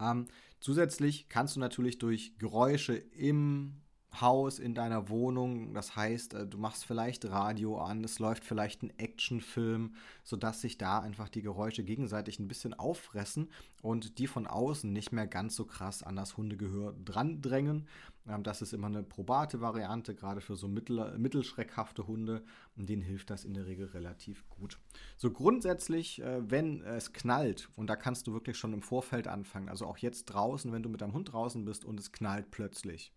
Ähm, 0.00 0.26
zusätzlich 0.60 1.28
kannst 1.28 1.56
du 1.56 1.60
natürlich 1.60 1.98
durch 1.98 2.36
Geräusche 2.38 2.94
im 2.94 3.80
Haus, 4.20 4.58
in 4.58 4.74
deiner 4.74 5.08
Wohnung. 5.08 5.74
Das 5.74 5.96
heißt, 5.96 6.34
äh, 6.34 6.46
du 6.46 6.58
machst 6.58 6.84
vielleicht 6.84 7.24
Radio 7.26 7.78
an, 7.78 8.04
es 8.04 8.18
läuft 8.18 8.44
vielleicht 8.44 8.82
ein 8.82 8.96
Actionfilm, 8.98 9.94
sodass 10.24 10.60
sich 10.60 10.78
da 10.78 11.00
einfach 11.00 11.28
die 11.28 11.42
Geräusche 11.42 11.84
gegenseitig 11.84 12.38
ein 12.38 12.48
bisschen 12.48 12.74
auffressen 12.74 13.50
und 13.82 14.18
die 14.18 14.26
von 14.26 14.46
außen 14.46 14.92
nicht 14.92 15.12
mehr 15.12 15.26
ganz 15.26 15.56
so 15.56 15.64
krass 15.64 16.02
an 16.02 16.16
das 16.16 16.36
Hundegehör 16.36 16.94
dran 17.04 17.40
drängen. 17.40 17.86
Ähm, 18.28 18.42
das 18.42 18.62
ist 18.62 18.72
immer 18.72 18.88
eine 18.88 19.02
probate 19.02 19.60
Variante, 19.60 20.14
gerade 20.14 20.40
für 20.40 20.56
so 20.56 20.68
mittel, 20.68 21.16
mittelschreckhafte 21.18 22.06
Hunde. 22.06 22.42
Und 22.76 22.88
denen 22.88 23.02
hilft 23.02 23.30
das 23.30 23.44
in 23.44 23.54
der 23.54 23.66
Regel 23.66 23.86
relativ 23.86 24.48
gut. 24.50 24.78
So 25.16 25.30
grundsätzlich, 25.30 26.20
äh, 26.22 26.50
wenn 26.50 26.82
es 26.82 27.12
knallt, 27.12 27.68
und 27.76 27.88
da 27.88 27.96
kannst 27.96 28.26
du 28.26 28.32
wirklich 28.32 28.58
schon 28.58 28.72
im 28.72 28.82
Vorfeld 28.82 29.28
anfangen, 29.28 29.68
also 29.68 29.86
auch 29.86 29.98
jetzt 29.98 30.26
draußen, 30.26 30.72
wenn 30.72 30.82
du 30.82 30.88
mit 30.88 31.00
deinem 31.00 31.14
Hund 31.14 31.32
draußen 31.32 31.64
bist 31.64 31.84
und 31.84 31.98
es 32.00 32.12
knallt 32.12 32.50
plötzlich 32.50 33.12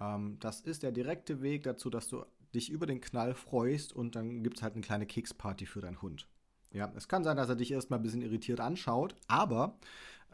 ähm, 0.00 0.38
das 0.40 0.60
ist 0.60 0.82
der 0.82 0.92
direkte 0.92 1.42
Weg 1.42 1.64
dazu, 1.64 1.90
dass 1.90 2.08
du 2.08 2.24
dich 2.54 2.70
über 2.70 2.86
den 2.86 3.00
Knall 3.00 3.34
freust 3.34 3.92
und 3.92 4.16
dann 4.16 4.42
gibt 4.42 4.56
es 4.56 4.62
halt 4.62 4.74
eine 4.74 4.82
kleine 4.82 5.06
Keksparty 5.06 5.66
für 5.66 5.80
deinen 5.80 6.02
Hund. 6.02 6.26
Ja, 6.72 6.92
es 6.96 7.08
kann 7.08 7.24
sein, 7.24 7.36
dass 7.36 7.48
er 7.48 7.56
dich 7.56 7.72
erstmal 7.72 7.98
ein 7.98 8.02
bisschen 8.02 8.22
irritiert 8.22 8.60
anschaut, 8.60 9.16
aber 9.26 9.78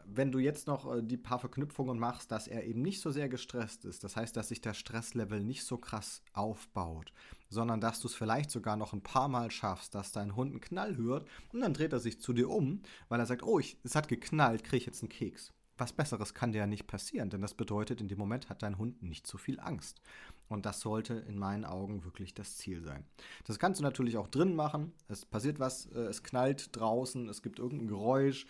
wenn 0.05 0.31
du 0.31 0.39
jetzt 0.39 0.67
noch 0.67 0.95
äh, 0.95 1.03
die 1.03 1.17
paar 1.17 1.39
Verknüpfungen 1.39 1.99
machst, 1.99 2.31
dass 2.31 2.47
er 2.47 2.63
eben 2.63 2.81
nicht 2.81 3.01
so 3.01 3.11
sehr 3.11 3.27
gestresst 3.27 3.85
ist, 3.85 4.03
das 4.03 4.15
heißt, 4.15 4.37
dass 4.37 4.49
sich 4.49 4.61
der 4.61 4.73
Stresslevel 4.73 5.43
nicht 5.43 5.63
so 5.63 5.77
krass 5.77 6.21
aufbaut, 6.33 7.11
sondern 7.49 7.81
dass 7.81 7.99
du 7.99 8.07
es 8.07 8.15
vielleicht 8.15 8.51
sogar 8.51 8.77
noch 8.77 8.93
ein 8.93 9.03
paar 9.03 9.27
Mal 9.27 9.51
schaffst, 9.51 9.95
dass 9.95 10.11
dein 10.11 10.35
Hund 10.35 10.51
einen 10.51 10.61
Knall 10.61 10.95
hört 10.95 11.27
und 11.51 11.61
dann 11.61 11.73
dreht 11.73 11.91
er 11.91 11.99
sich 11.99 12.21
zu 12.21 12.33
dir 12.33 12.49
um, 12.49 12.81
weil 13.09 13.19
er 13.19 13.25
sagt, 13.25 13.43
oh, 13.43 13.59
ich, 13.59 13.77
es 13.83 13.95
hat 13.95 14.07
geknallt, 14.07 14.63
kriege 14.63 14.77
ich 14.77 14.85
jetzt 14.85 15.01
einen 15.01 15.09
Keks 15.09 15.53
was 15.77 15.93
Besseres 15.93 16.33
kann 16.33 16.51
dir 16.51 16.59
ja 16.59 16.67
nicht 16.67 16.87
passieren, 16.87 17.29
denn 17.29 17.41
das 17.41 17.53
bedeutet, 17.53 18.01
in 18.01 18.07
dem 18.07 18.17
Moment 18.17 18.49
hat 18.49 18.63
dein 18.63 18.77
Hund 18.77 19.03
nicht 19.03 19.27
so 19.27 19.37
viel 19.37 19.59
Angst. 19.59 20.01
Und 20.49 20.65
das 20.65 20.79
sollte 20.79 21.13
in 21.13 21.37
meinen 21.37 21.65
Augen 21.65 22.03
wirklich 22.03 22.33
das 22.33 22.57
Ziel 22.57 22.81
sein. 22.81 23.05
Das 23.45 23.59
kannst 23.59 23.79
du 23.79 23.83
natürlich 23.83 24.17
auch 24.17 24.27
drin 24.27 24.55
machen. 24.55 24.93
Es 25.07 25.25
passiert 25.25 25.59
was, 25.59 25.85
äh, 25.87 25.99
es 25.99 26.23
knallt 26.23 26.75
draußen, 26.75 27.29
es 27.29 27.41
gibt 27.41 27.59
irgendein 27.59 27.87
Geräusch. 27.87 28.45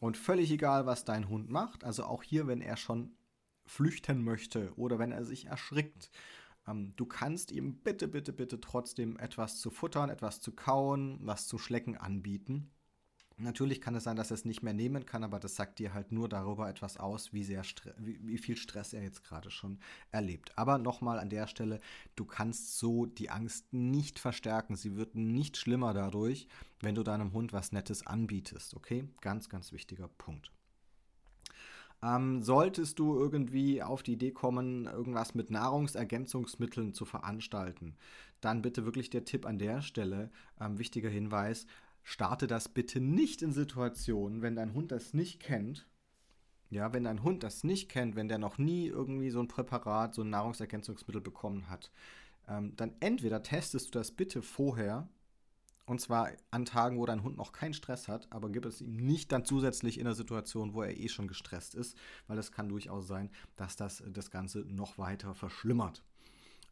Und 0.00 0.16
völlig 0.16 0.50
egal, 0.50 0.86
was 0.86 1.04
dein 1.04 1.28
Hund 1.28 1.48
macht, 1.48 1.84
also 1.84 2.04
auch 2.04 2.22
hier, 2.22 2.46
wenn 2.46 2.60
er 2.60 2.76
schon 2.76 3.16
flüchten 3.64 4.22
möchte 4.22 4.72
oder 4.76 4.98
wenn 4.98 5.12
er 5.12 5.24
sich 5.24 5.46
erschrickt, 5.46 6.10
ähm, 6.68 6.92
du 6.96 7.06
kannst 7.06 7.50
ihm 7.50 7.78
bitte, 7.78 8.06
bitte, 8.08 8.32
bitte 8.32 8.60
trotzdem 8.60 9.18
etwas 9.18 9.58
zu 9.60 9.70
futtern, 9.70 10.10
etwas 10.10 10.40
zu 10.40 10.52
kauen, 10.52 11.18
was 11.22 11.46
zu 11.46 11.58
schlecken 11.58 11.96
anbieten 11.96 12.70
Natürlich 13.38 13.82
kann 13.82 13.94
es 13.94 14.04
sein, 14.04 14.16
dass 14.16 14.30
er 14.30 14.36
es 14.36 14.46
nicht 14.46 14.62
mehr 14.62 14.72
nehmen 14.72 15.04
kann, 15.04 15.22
aber 15.22 15.38
das 15.38 15.56
sagt 15.56 15.78
dir 15.78 15.92
halt 15.92 16.10
nur 16.10 16.26
darüber 16.26 16.70
etwas 16.70 16.96
aus, 16.96 17.34
wie, 17.34 17.44
sehr 17.44 17.62
wie, 17.98 18.18
wie 18.26 18.38
viel 18.38 18.56
Stress 18.56 18.94
er 18.94 19.02
jetzt 19.02 19.24
gerade 19.24 19.50
schon 19.50 19.78
erlebt. 20.10 20.56
Aber 20.56 20.78
nochmal 20.78 21.18
an 21.18 21.28
der 21.28 21.46
Stelle, 21.46 21.80
du 22.14 22.24
kannst 22.24 22.78
so 22.78 23.04
die 23.04 23.28
Angst 23.28 23.74
nicht 23.74 24.18
verstärken. 24.18 24.74
Sie 24.74 24.96
wird 24.96 25.16
nicht 25.16 25.58
schlimmer 25.58 25.92
dadurch, 25.92 26.48
wenn 26.80 26.94
du 26.94 27.02
deinem 27.02 27.34
Hund 27.34 27.52
was 27.52 27.72
Nettes 27.72 28.06
anbietest. 28.06 28.74
Okay? 28.74 29.06
Ganz, 29.20 29.50
ganz 29.50 29.70
wichtiger 29.70 30.08
Punkt. 30.08 30.50
Ähm, 32.02 32.42
solltest 32.42 32.98
du 32.98 33.18
irgendwie 33.18 33.82
auf 33.82 34.02
die 34.02 34.14
Idee 34.14 34.32
kommen, 34.32 34.86
irgendwas 34.86 35.34
mit 35.34 35.50
Nahrungsergänzungsmitteln 35.50 36.94
zu 36.94 37.04
veranstalten, 37.04 37.96
dann 38.40 38.62
bitte 38.62 38.84
wirklich 38.84 39.10
der 39.10 39.24
Tipp 39.24 39.44
an 39.46 39.58
der 39.58 39.82
Stelle, 39.82 40.30
ähm, 40.60 40.78
wichtiger 40.78 41.08
Hinweis, 41.08 41.66
starte 42.06 42.46
das 42.46 42.68
bitte 42.68 43.00
nicht 43.00 43.42
in 43.42 43.52
Situationen, 43.52 44.40
wenn 44.40 44.54
dein 44.54 44.74
Hund 44.74 44.92
das 44.92 45.12
nicht 45.12 45.40
kennt. 45.40 45.88
Ja, 46.70 46.92
wenn 46.92 47.02
dein 47.02 47.24
Hund 47.24 47.42
das 47.42 47.64
nicht 47.64 47.88
kennt, 47.88 48.14
wenn 48.14 48.28
der 48.28 48.38
noch 48.38 48.58
nie 48.58 48.86
irgendwie 48.86 49.30
so 49.30 49.40
ein 49.40 49.48
Präparat, 49.48 50.14
so 50.14 50.22
ein 50.22 50.30
Nahrungsergänzungsmittel 50.30 51.20
bekommen 51.20 51.68
hat, 51.68 51.90
ähm, 52.46 52.74
dann 52.76 52.94
entweder 53.00 53.42
testest 53.42 53.88
du 53.88 53.98
das 53.98 54.12
bitte 54.12 54.40
vorher 54.40 55.08
und 55.84 56.00
zwar 56.00 56.30
an 56.52 56.64
Tagen, 56.64 56.96
wo 56.96 57.06
dein 57.06 57.24
Hund 57.24 57.36
noch 57.36 57.50
keinen 57.50 57.74
Stress 57.74 58.06
hat, 58.06 58.28
aber 58.30 58.50
gib 58.50 58.66
es 58.66 58.80
ihm 58.80 58.96
nicht 58.96 59.32
dann 59.32 59.44
zusätzlich 59.44 59.98
in 59.98 60.04
der 60.04 60.14
Situation, 60.14 60.74
wo 60.74 60.82
er 60.82 60.96
eh 60.96 61.08
schon 61.08 61.26
gestresst 61.26 61.74
ist, 61.74 61.98
weil 62.28 62.38
es 62.38 62.52
kann 62.52 62.68
durchaus 62.68 63.08
sein, 63.08 63.30
dass 63.56 63.74
das 63.74 64.04
das 64.06 64.30
Ganze 64.30 64.60
noch 64.60 64.96
weiter 64.96 65.34
verschlimmert. 65.34 66.04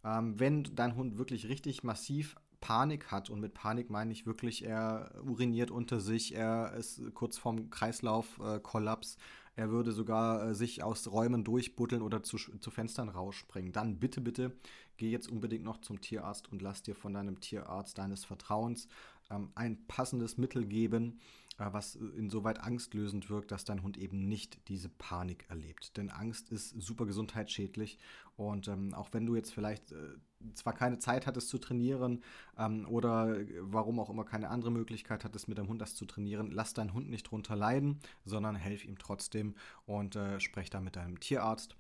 Ähm, 0.05 0.39
wenn 0.39 0.63
dein 0.63 0.95
Hund 0.95 1.19
wirklich 1.19 1.49
richtig 1.49 1.83
massiv 1.83 2.37
Panik 2.65 3.13
hat. 3.13 3.29
Und 3.29 3.41
mit 3.41 3.53
Panik 3.53 3.91
meine 3.91 4.11
ich 4.11 4.25
wirklich, 4.25 4.65
er 4.65 5.11
uriniert 5.23 5.71
unter 5.71 6.01
sich, 6.01 6.35
er 6.35 6.73
ist 6.73 7.03
kurz 7.13 7.37
vorm 7.37 7.69
Kreislaufkollaps, 7.69 9.17
äh, 9.17 9.61
er 9.61 9.71
würde 9.71 9.93
sogar 9.93 10.49
äh, 10.49 10.55
sich 10.55 10.83
aus 10.83 11.13
Räumen 11.13 11.45
durchbuddeln 11.45 12.01
oder 12.01 12.23
zu, 12.23 12.39
zu 12.39 12.71
Fenstern 12.71 13.11
rausspringen. 13.11 13.73
Dann 13.73 13.99
bitte, 13.99 14.23
bitte, 14.23 14.57
geh 14.97 15.11
jetzt 15.11 15.31
unbedingt 15.31 15.63
noch 15.63 15.83
zum 15.83 16.01
Tierarzt 16.01 16.51
und 16.51 16.63
lass 16.63 16.83
dir 16.83 16.95
von 16.95 17.13
deinem 17.13 17.39
Tierarzt 17.39 17.99
deines 17.99 18.25
Vertrauens 18.25 18.89
ähm, 19.31 19.51
ein 19.55 19.87
passendes 19.87 20.39
Mittel 20.39 20.65
geben, 20.65 21.21
was 21.57 21.95
insoweit 21.95 22.61
angstlösend 22.61 23.31
wirkt, 23.31 23.53
dass 23.53 23.65
dein 23.65 23.83
Hund 23.83 23.97
eben 23.97 24.29
nicht 24.29 24.69
diese 24.69 24.89
Panik 24.89 25.47
erlebt. 25.49 25.97
Denn 25.97 26.11
Angst 26.11 26.51
ist 26.51 26.71
super 26.81 27.07
gesundheitsschädlich 27.07 27.99
und 28.37 28.69
ähm, 28.69 28.93
auch 28.95 29.11
wenn 29.13 29.27
du 29.27 29.37
jetzt 29.37 29.53
vielleicht 29.53 29.93
äh, 29.93 30.17
zwar 30.55 30.73
keine 30.73 30.99
Zeit 30.99 31.27
hattest 31.27 31.49
zu 31.49 31.59
trainieren 31.59 32.23
ähm, 32.59 32.87
oder 32.89 33.37
warum 33.61 34.01
auch 34.01 34.11
immer 34.11 34.25
keine 34.25 34.51
andere 34.51 34.73
Möglichkeit 34.73 35.25
hattest, 35.25 35.49
mit 35.49 35.59
deinem 35.59 35.69
Hund 35.69 35.81
das 35.81 35.95
zu 35.95 36.07
trainieren, 36.07 36.51
lass 36.51 36.75
deinen 36.75 36.93
Hund 36.93 37.09
nicht 37.09 37.31
drunter 37.31 37.57
leiden, 37.57 38.01
sondern 38.25 38.57
helf 38.57 38.85
ihm 38.85 38.99
trotzdem 38.99 39.55
und 39.87 40.17
äh, 40.17 40.41
sprech 40.41 40.71
da 40.71 40.81
mit 40.81 40.97
deinem 40.97 41.21
Tierarzt 41.21 41.77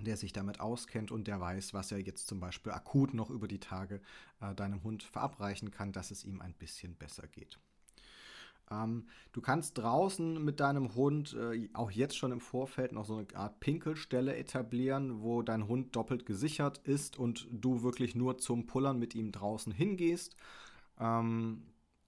der 0.00 0.16
sich 0.16 0.32
damit 0.32 0.60
auskennt 0.60 1.10
und 1.10 1.26
der 1.26 1.40
weiß, 1.40 1.72
was 1.72 1.92
er 1.92 1.98
jetzt 1.98 2.26
zum 2.26 2.40
Beispiel 2.40 2.72
akut 2.72 3.14
noch 3.14 3.30
über 3.30 3.48
die 3.48 3.60
Tage 3.60 4.00
äh, 4.40 4.54
deinem 4.54 4.82
Hund 4.82 5.02
verabreichen 5.02 5.70
kann, 5.70 5.92
dass 5.92 6.10
es 6.10 6.24
ihm 6.24 6.40
ein 6.40 6.54
bisschen 6.54 6.96
besser 6.96 7.26
geht. 7.28 7.58
Ähm, 8.70 9.06
du 9.32 9.40
kannst 9.40 9.78
draußen 9.78 10.42
mit 10.44 10.60
deinem 10.60 10.94
Hund 10.94 11.34
äh, 11.34 11.68
auch 11.72 11.90
jetzt 11.90 12.16
schon 12.16 12.32
im 12.32 12.40
Vorfeld 12.40 12.92
noch 12.92 13.04
so 13.04 13.16
eine 13.16 13.26
Art 13.34 13.60
Pinkelstelle 13.60 14.36
etablieren, 14.36 15.22
wo 15.22 15.42
dein 15.42 15.68
Hund 15.68 15.94
doppelt 15.94 16.26
gesichert 16.26 16.78
ist 16.78 17.18
und 17.18 17.46
du 17.50 17.82
wirklich 17.82 18.14
nur 18.14 18.38
zum 18.38 18.66
Pullern 18.66 18.98
mit 18.98 19.14
ihm 19.14 19.32
draußen 19.32 19.72
hingehst. 19.72 20.36
Ähm, 20.98 21.62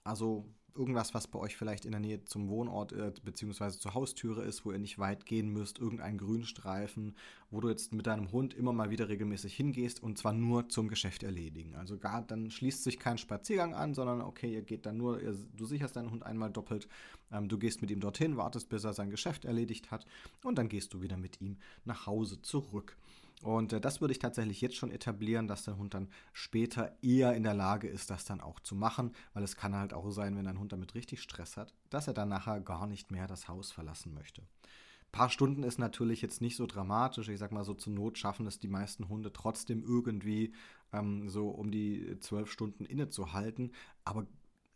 also 0.04 0.46
irgendwas, 0.78 1.12
was 1.12 1.26
bei 1.26 1.38
euch 1.38 1.56
vielleicht 1.56 1.84
in 1.84 1.90
der 1.90 2.00
Nähe 2.00 2.24
zum 2.24 2.48
Wohnort 2.48 2.92
äh, 2.92 3.12
bzw. 3.22 3.70
zur 3.70 3.94
Haustüre 3.94 4.44
ist, 4.44 4.64
wo 4.64 4.72
ihr 4.72 4.78
nicht 4.78 4.98
weit 4.98 5.26
gehen 5.26 5.52
müsst, 5.52 5.78
irgendein 5.78 6.16
Grünstreifen, 6.16 7.16
wo 7.50 7.60
du 7.60 7.68
jetzt 7.68 7.92
mit 7.92 8.06
deinem 8.06 8.30
Hund 8.32 8.54
immer 8.54 8.72
mal 8.72 8.90
wieder 8.90 9.08
regelmäßig 9.08 9.54
hingehst 9.54 10.02
und 10.02 10.16
zwar 10.16 10.32
nur 10.32 10.68
zum 10.68 10.88
Geschäft 10.88 11.22
erledigen. 11.22 11.74
Also 11.74 11.98
gar 11.98 12.22
dann 12.22 12.50
schließt 12.50 12.84
sich 12.84 12.98
kein 12.98 13.18
Spaziergang 13.18 13.74
an, 13.74 13.94
sondern 13.94 14.22
okay, 14.22 14.52
ihr 14.54 14.62
geht 14.62 14.86
dann 14.86 14.96
nur, 14.96 15.20
ihr, 15.20 15.36
du 15.56 15.66
sicherst 15.66 15.96
deinen 15.96 16.10
Hund 16.10 16.22
einmal 16.22 16.50
doppelt, 16.50 16.88
ähm, 17.32 17.48
du 17.48 17.58
gehst 17.58 17.80
mit 17.82 17.90
ihm 17.90 18.00
dorthin, 18.00 18.36
wartest, 18.36 18.68
bis 18.68 18.84
er 18.84 18.92
sein 18.92 19.10
Geschäft 19.10 19.44
erledigt 19.44 19.90
hat 19.90 20.06
und 20.44 20.56
dann 20.56 20.68
gehst 20.68 20.94
du 20.94 21.02
wieder 21.02 21.16
mit 21.16 21.40
ihm 21.40 21.56
nach 21.84 22.06
Hause 22.06 22.40
zurück. 22.40 22.96
Und 23.42 23.72
äh, 23.72 23.80
das 23.80 24.00
würde 24.00 24.12
ich 24.12 24.18
tatsächlich 24.18 24.60
jetzt 24.60 24.76
schon 24.76 24.90
etablieren, 24.90 25.46
dass 25.46 25.64
der 25.64 25.76
Hund 25.76 25.94
dann 25.94 26.08
später 26.32 26.96
eher 27.02 27.34
in 27.34 27.44
der 27.44 27.54
Lage 27.54 27.88
ist, 27.88 28.10
das 28.10 28.24
dann 28.24 28.40
auch 28.40 28.60
zu 28.60 28.74
machen, 28.74 29.12
weil 29.32 29.44
es 29.44 29.56
kann 29.56 29.74
halt 29.74 29.92
auch 29.94 30.10
sein, 30.10 30.36
wenn 30.36 30.46
ein 30.46 30.58
Hund 30.58 30.72
damit 30.72 30.94
richtig 30.94 31.22
Stress 31.22 31.56
hat, 31.56 31.74
dass 31.90 32.08
er 32.08 32.14
dann 32.14 32.28
nachher 32.28 32.60
gar 32.60 32.86
nicht 32.86 33.10
mehr 33.10 33.26
das 33.26 33.48
Haus 33.48 33.70
verlassen 33.70 34.12
möchte. 34.14 34.42
Ein 34.42 35.12
paar 35.12 35.30
Stunden 35.30 35.62
ist 35.62 35.78
natürlich 35.78 36.20
jetzt 36.20 36.40
nicht 36.40 36.56
so 36.56 36.66
dramatisch. 36.66 37.28
Ich 37.28 37.38
sag 37.38 37.52
mal 37.52 37.64
so, 37.64 37.74
zur 37.74 37.92
Not 37.92 38.18
schaffen 38.18 38.46
es 38.46 38.58
die 38.58 38.68
meisten 38.68 39.08
Hunde 39.08 39.32
trotzdem 39.32 39.82
irgendwie 39.82 40.52
ähm, 40.92 41.30
so 41.30 41.48
um 41.48 41.70
die 41.70 42.18
zwölf 42.20 42.50
Stunden 42.50 42.84
innezuhalten. 42.84 43.72
Aber 44.04 44.26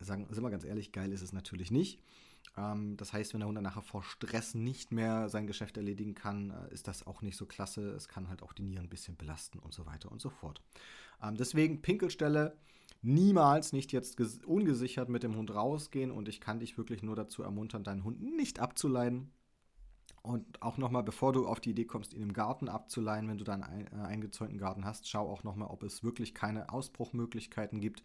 sagen, 0.01 0.27
sind 0.31 0.43
wir 0.43 0.51
ganz 0.51 0.65
ehrlich, 0.65 0.93
geil 0.93 1.13
ist 1.13 1.23
es 1.23 1.33
natürlich 1.33 1.71
nicht. 1.71 2.01
Ähm, 2.57 2.97
das 2.97 3.13
heißt, 3.13 3.33
wenn 3.33 3.41
der 3.41 3.49
Hund 3.49 3.57
dann 3.57 3.65
nachher 3.65 3.83
vor 3.83 4.03
Stress 4.03 4.55
nicht 4.55 4.93
mehr 4.93 5.29
sein 5.29 5.47
Geschäft 5.47 5.77
erledigen 5.77 6.15
kann, 6.15 6.51
äh, 6.51 6.73
ist 6.73 6.89
das 6.89 7.07
auch 7.07 7.23
nicht 7.23 7.37
so 7.37 7.47
klasse. 7.47 7.91
Es 7.91 8.09
kann 8.09 8.29
halt 8.29 8.43
auch 8.43 8.53
die 8.53 8.63
Nieren 8.63 8.87
ein 8.87 8.91
bisschen 8.91 9.17
belasten 9.17 9.59
und 9.59 9.73
so 9.73 9.87
weiter 9.87 10.11
und 10.11 10.21
so 10.21 10.31
fort. 10.31 10.61
Ähm, 11.23 11.37
deswegen 11.37 11.83
Pinkelstelle 11.83 12.57
niemals 13.03 13.73
nicht 13.73 13.93
jetzt 13.93 14.21
ungesichert 14.45 15.09
mit 15.09 15.23
dem 15.23 15.37
Hund 15.37 15.53
rausgehen 15.55 16.11
und 16.11 16.29
ich 16.29 16.41
kann 16.41 16.61
dich 16.61 16.79
wirklich 16.79 17.03
nur 17.03 17.17
dazu 17.17 17.43
ermuntern, 17.43 17.85
deinen 17.85 18.05
Hund 18.05 18.23
nicht 18.23 18.61
abzuleiden. 18.61 19.33
Und 20.23 20.63
auch 20.63 20.79
nochmal, 20.79 21.03
bevor 21.03 21.33
du 21.33 21.49
auf 21.49 21.59
die 21.59 21.71
Idee 21.71 21.85
kommst, 21.85 22.15
ihn 22.15 22.23
im 22.23 22.33
Garten 22.33 22.69
abzuleihen, 22.69 23.29
wenn 23.29 23.39
du 23.39 23.45
dann 23.45 23.65
einen 23.65 23.89
äh, 23.89 24.07
eingezäunten 24.07 24.57
Garten 24.57 24.85
hast, 24.85 25.09
schau 25.09 25.29
auch 25.29 25.43
nochmal, 25.43 25.69
ob 25.69 25.83
es 25.83 26.05
wirklich 26.05 26.33
keine 26.33 26.73
Ausbruchmöglichkeiten 26.73 27.81
gibt 27.81 28.05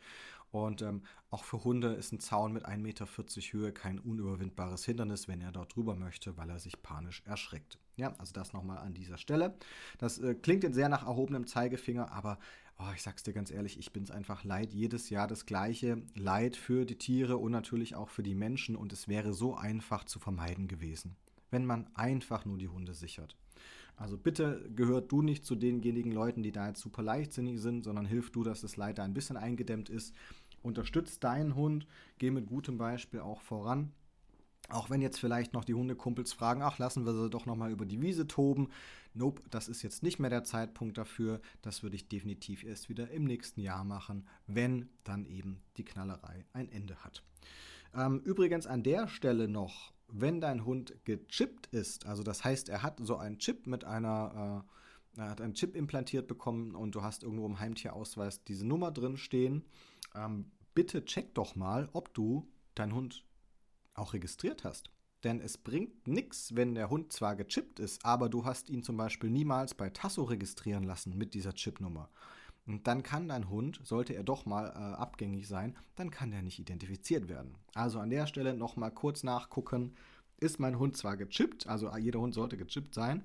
und 0.51 0.81
ähm, 0.81 1.01
auch 1.29 1.43
für 1.43 1.63
Hunde 1.63 1.89
ist 1.89 2.13
ein 2.13 2.19
Zaun 2.19 2.53
mit 2.53 2.65
1,40 2.65 2.77
Meter 2.77 3.07
Höhe 3.51 3.71
kein 3.73 3.99
unüberwindbares 3.99 4.85
Hindernis, 4.85 5.27
wenn 5.27 5.41
er 5.41 5.51
dort 5.51 5.75
drüber 5.75 5.95
möchte, 5.95 6.37
weil 6.37 6.49
er 6.49 6.59
sich 6.59 6.81
panisch 6.81 7.21
erschreckt. 7.25 7.77
Ja, 7.97 8.13
also 8.17 8.33
das 8.33 8.53
nochmal 8.53 8.77
an 8.77 8.93
dieser 8.93 9.17
Stelle. 9.17 9.57
Das 9.97 10.19
äh, 10.19 10.35
klingt 10.35 10.63
jetzt 10.63 10.75
sehr 10.75 10.89
nach 10.89 11.05
erhobenem 11.05 11.47
Zeigefinger, 11.47 12.11
aber 12.11 12.39
oh, 12.79 12.91
ich 12.95 13.01
sag's 13.01 13.23
dir 13.23 13.33
ganz 13.33 13.51
ehrlich, 13.51 13.77
ich 13.77 13.91
bin 13.91 14.03
es 14.03 14.11
einfach 14.11 14.43
leid. 14.43 14.71
Jedes 14.73 15.09
Jahr 15.09 15.27
das 15.27 15.45
gleiche 15.45 16.01
Leid 16.15 16.55
für 16.55 16.85
die 16.85 16.97
Tiere 16.97 17.37
und 17.37 17.51
natürlich 17.51 17.95
auch 17.95 18.09
für 18.09 18.23
die 18.23 18.35
Menschen 18.35 18.75
und 18.77 18.93
es 18.93 19.07
wäre 19.07 19.33
so 19.33 19.55
einfach 19.55 20.05
zu 20.05 20.19
vermeiden 20.19 20.67
gewesen, 20.67 21.17
wenn 21.51 21.65
man 21.65 21.87
einfach 21.95 22.45
nur 22.45 22.57
die 22.57 22.67
Hunde 22.67 22.93
sichert. 22.93 23.35
Also 23.95 24.17
bitte 24.17 24.69
gehört 24.75 25.11
du 25.11 25.23
nicht 25.23 25.43
zu 25.43 25.55
denjenigen 25.55 26.11
Leuten, 26.11 26.43
die 26.43 26.51
da 26.51 26.67
jetzt 26.67 26.81
super 26.81 27.01
leichtsinnig 27.01 27.59
sind, 27.59 27.83
sondern 27.83 28.05
hilf 28.05 28.31
du, 28.31 28.43
dass 28.43 28.61
das 28.61 28.77
Leid 28.77 28.99
ein 28.99 29.13
bisschen 29.13 29.37
eingedämmt 29.37 29.89
ist. 29.89 30.13
Unterstützt 30.61 31.23
deinen 31.23 31.55
Hund, 31.55 31.87
geh 32.19 32.29
mit 32.29 32.45
gutem 32.45 32.77
Beispiel 32.77 33.21
auch 33.21 33.41
voran. 33.41 33.91
Auch 34.69 34.89
wenn 34.89 35.01
jetzt 35.01 35.19
vielleicht 35.19 35.53
noch 35.53 35.63
die 35.63 35.73
Hundekumpels 35.73 36.33
fragen, 36.33 36.61
ach, 36.61 36.77
lassen 36.77 37.05
wir 37.05 37.13
sie 37.13 37.29
doch 37.29 37.45
nochmal 37.45 37.71
über 37.71 37.85
die 37.85 38.01
Wiese 38.01 38.27
toben. 38.27 38.69
Nope, 39.13 39.41
das 39.49 39.69
ist 39.69 39.81
jetzt 39.81 40.03
nicht 40.03 40.19
mehr 40.19 40.29
der 40.29 40.43
Zeitpunkt 40.43 40.97
dafür. 40.97 41.41
Das 41.61 41.83
würde 41.83 41.95
ich 41.95 42.09
definitiv 42.09 42.63
erst 42.63 42.89
wieder 42.89 43.09
im 43.09 43.23
nächsten 43.23 43.61
Jahr 43.61 43.85
machen, 43.85 44.27
wenn 44.45 44.89
dann 45.05 45.25
eben 45.25 45.61
die 45.77 45.85
Knallerei 45.85 46.45
ein 46.53 46.69
Ende 46.69 46.97
hat. 46.97 47.23
Ähm, 47.95 48.19
übrigens 48.25 48.67
an 48.67 48.83
der 48.83 49.07
Stelle 49.07 49.47
noch, 49.47 49.93
wenn 50.07 50.41
dein 50.41 50.65
Hund 50.65 50.93
gechippt 51.05 51.67
ist, 51.67 52.05
also 52.05 52.23
das 52.23 52.43
heißt, 52.43 52.69
er 52.69 52.83
hat 52.83 52.99
so 53.01 53.17
einen 53.17 53.39
Chip 53.39 53.67
mit 53.67 53.83
einer, 53.83 54.65
äh, 55.15 55.21
er 55.21 55.29
hat 55.29 55.41
einen 55.41 55.53
Chip 55.53 55.75
implantiert 55.75 56.27
bekommen 56.27 56.75
und 56.75 56.95
du 56.95 57.01
hast 57.01 57.23
irgendwo 57.23 57.45
im 57.45 57.59
Heimtierausweis 57.59 58.43
diese 58.43 58.65
Nummer 58.65 58.91
drin 58.91 59.17
stehen, 59.17 59.65
ähm, 60.15 60.51
bitte 60.73 61.05
check 61.05 61.33
doch 61.33 61.55
mal, 61.55 61.89
ob 61.93 62.13
du 62.13 62.47
deinen 62.75 62.93
Hund 62.93 63.25
auch 63.93 64.13
registriert 64.13 64.63
hast. 64.63 64.91
Denn 65.23 65.41
es 65.41 65.57
bringt 65.57 66.07
nichts, 66.07 66.55
wenn 66.55 66.75
der 66.75 66.89
Hund 66.89 67.11
zwar 67.11 67.35
gechippt 67.35 67.79
ist, 67.79 68.05
aber 68.05 68.29
du 68.29 68.45
hast 68.45 68.69
ihn 68.69 68.83
zum 68.83 68.97
Beispiel 68.97 69.31
niemals 69.31 69.73
bei 69.73 69.89
Tasso 69.89 70.23
registrieren 70.23 70.83
lassen 70.83 71.17
mit 71.17 71.33
dieser 71.33 71.53
Chipnummer. 71.53 72.09
Und 72.67 72.85
dann 72.85 73.01
kann 73.01 73.29
dein 73.29 73.49
Hund, 73.49 73.79
sollte 73.83 74.13
er 74.13 74.23
doch 74.23 74.45
mal 74.45 74.67
äh, 74.67 74.95
abgängig 74.95 75.47
sein, 75.47 75.75
dann 75.95 76.11
kann 76.11 76.31
der 76.31 76.41
nicht 76.41 76.59
identifiziert 76.59 77.29
werden. 77.29 77.55
Also 77.73 77.99
an 77.99 78.09
der 78.09 78.27
Stelle 78.27 78.53
nochmal 78.53 78.91
kurz 78.91 79.23
nachgucken, 79.23 79.95
ist 80.39 80.59
mein 80.59 80.77
Hund 80.77 80.97
zwar 80.97 81.17
gechippt, 81.17 81.67
also 81.67 81.95
jeder 81.97 82.19
Hund 82.19 82.33
sollte 82.33 82.57
gechippt 82.57 82.93
sein, 82.93 83.23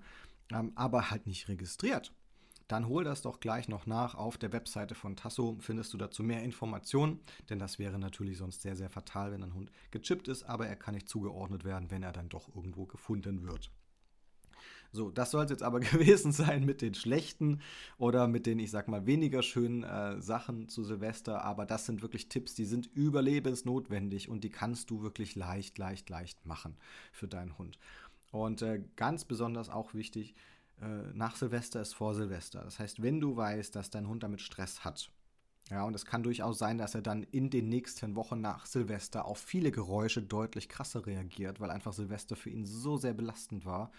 ähm, 0.53 0.73
aber 0.77 1.11
halt 1.11 1.27
nicht 1.27 1.49
registriert. 1.49 2.13
Dann 2.69 2.87
hol 2.87 3.05
das 3.05 3.21
doch 3.21 3.41
gleich 3.41 3.69
noch 3.69 3.87
nach. 3.87 4.15
Auf 4.15 4.39
der 4.39 4.53
Webseite 4.53 4.95
von 4.95 5.17
Tasso 5.17 5.59
findest 5.61 5.93
du 5.93 5.99
dazu 5.99 6.23
mehr 6.23 6.43
Informationen, 6.43 7.21
denn 7.51 7.59
das 7.59 7.79
wäre 7.79 7.99
natürlich 7.99 8.39
sonst 8.39 8.63
sehr, 8.63 8.77
sehr 8.77 8.89
fatal, 8.89 9.33
wenn 9.33 9.43
ein 9.43 9.55
Hund 9.55 9.71
gechippt 9.91 10.29
ist, 10.29 10.45
aber 10.45 10.69
er 10.69 10.77
kann 10.77 10.95
nicht 10.95 11.09
zugeordnet 11.09 11.65
werden, 11.65 11.91
wenn 11.91 12.03
er 12.03 12.13
dann 12.13 12.29
doch 12.29 12.49
irgendwo 12.55 12.87
gefunden 12.87 13.43
wird. 13.43 13.71
So, 14.93 15.11
das 15.11 15.31
soll 15.31 15.45
es 15.45 15.51
jetzt 15.51 15.63
aber 15.63 15.81
gewesen 15.81 16.33
sein 16.33 16.65
mit 16.65 16.83
den 16.83 16.95
schlechten 16.95 17.61
oder 17.99 18.29
mit 18.29 18.47
den, 18.47 18.59
ich 18.59 18.71
sag 18.71 18.89
mal, 18.89 19.07
weniger 19.07 19.43
schönen 19.43 19.83
äh, 19.83 20.21
Sachen 20.21 20.69
zu 20.69 20.85
Silvester. 20.85 21.43
Aber 21.45 21.65
das 21.65 21.87
sind 21.87 22.03
wirklich 22.03 22.29
Tipps, 22.29 22.55
die 22.55 22.67
sind 22.67 22.87
überlebensnotwendig 22.95 24.29
und 24.29 24.45
die 24.45 24.51
kannst 24.51 24.91
du 24.91 25.03
wirklich 25.03 25.35
leicht, 25.35 25.79
leicht, 25.79 26.11
leicht 26.11 26.45
machen 26.45 26.77
für 27.11 27.27
deinen 27.27 27.57
Hund. 27.59 27.79
Und 28.31 28.63
äh, 28.63 28.83
ganz 28.97 29.25
besonders 29.25 29.71
auch 29.71 29.95
wichtig, 29.95 30.35
äh, 30.81 30.85
nach 31.15 31.37
Silvester 31.37 31.81
ist 31.81 31.95
vor 31.95 32.15
Silvester. 32.15 32.63
Das 32.63 32.79
heißt, 32.79 33.03
wenn 33.03 33.21
du 33.21 33.37
weißt, 33.37 33.75
dass 33.75 33.91
dein 33.91 34.09
Hund 34.09 34.23
damit 34.23 34.43
Stress 34.43 34.85
hat, 34.85 35.11
ja, 35.71 35.85
und 35.85 35.95
es 35.95 36.05
kann 36.05 36.23
durchaus 36.23 36.59
sein, 36.59 36.77
dass 36.77 36.95
er 36.95 37.03
dann 37.03 37.23
in 37.23 37.49
den 37.49 37.69
nächsten 37.69 38.17
Wochen 38.17 38.41
nach 38.41 38.67
Silvester 38.67 39.25
auf 39.25 39.39
viele 39.39 39.71
Geräusche 39.71 40.21
deutlich 40.21 40.69
krasser 40.69 41.07
reagiert, 41.07 41.61
weil 41.61 41.71
einfach 41.71 41.93
Silvester 41.93 42.37
für 42.37 42.51
ihn 42.51 42.67
so 42.67 42.97
sehr 42.97 43.15
belastend 43.15 43.65
war. 43.65 43.91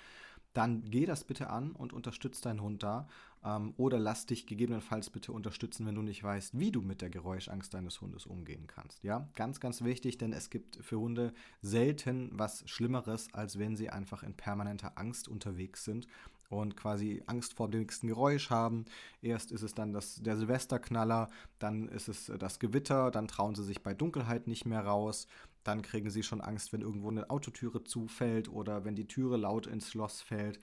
Dann 0.53 0.83
geh 0.89 1.05
das 1.05 1.23
bitte 1.23 1.49
an 1.49 1.71
und 1.71 1.93
unterstütz 1.93 2.41
deinen 2.41 2.61
Hund 2.61 2.83
da. 2.83 3.07
Ähm, 3.43 3.73
oder 3.77 3.99
lass 3.99 4.25
dich 4.25 4.45
gegebenenfalls 4.45 5.09
bitte 5.09 5.31
unterstützen, 5.31 5.85
wenn 5.85 5.95
du 5.95 6.01
nicht 6.01 6.23
weißt, 6.23 6.57
wie 6.57 6.71
du 6.71 6.81
mit 6.81 7.01
der 7.01 7.09
Geräuschangst 7.09 7.73
deines 7.73 8.01
Hundes 8.01 8.25
umgehen 8.25 8.67
kannst. 8.67 9.03
Ja, 9.03 9.27
ganz, 9.35 9.59
ganz 9.59 9.83
wichtig, 9.83 10.17
denn 10.17 10.33
es 10.33 10.49
gibt 10.49 10.77
für 10.77 10.99
Hunde 10.99 11.33
selten 11.61 12.29
was 12.33 12.63
Schlimmeres, 12.69 13.33
als 13.33 13.59
wenn 13.59 13.75
sie 13.75 13.89
einfach 13.89 14.23
in 14.23 14.35
permanenter 14.35 14.93
Angst 14.95 15.27
unterwegs 15.27 15.83
sind 15.83 16.07
und 16.49 16.77
quasi 16.77 17.23
Angst 17.25 17.53
vor 17.55 17.69
dem 17.69 17.81
nächsten 17.81 18.07
Geräusch 18.07 18.49
haben. 18.49 18.85
Erst 19.21 19.51
ist 19.51 19.63
es 19.63 19.73
dann 19.73 19.91
das, 19.93 20.21
der 20.21 20.37
Silvesterknaller, 20.37 21.29
dann 21.59 21.87
ist 21.89 22.07
es 22.07 22.31
das 22.39 22.59
Gewitter, 22.59 23.11
dann 23.11 23.27
trauen 23.27 23.55
sie 23.55 23.63
sich 23.63 23.81
bei 23.81 23.93
Dunkelheit 23.93 24.47
nicht 24.47 24.65
mehr 24.65 24.85
raus, 24.85 25.27
dann 25.63 25.81
kriegen 25.81 26.09
sie 26.09 26.23
schon 26.23 26.41
Angst, 26.41 26.73
wenn 26.73 26.81
irgendwo 26.81 27.09
eine 27.09 27.29
Autotüre 27.29 27.83
zufällt 27.83 28.49
oder 28.49 28.85
wenn 28.85 28.95
die 28.95 29.07
Türe 29.07 29.37
laut 29.37 29.67
ins 29.67 29.89
Schloss 29.89 30.21
fällt. 30.21 30.59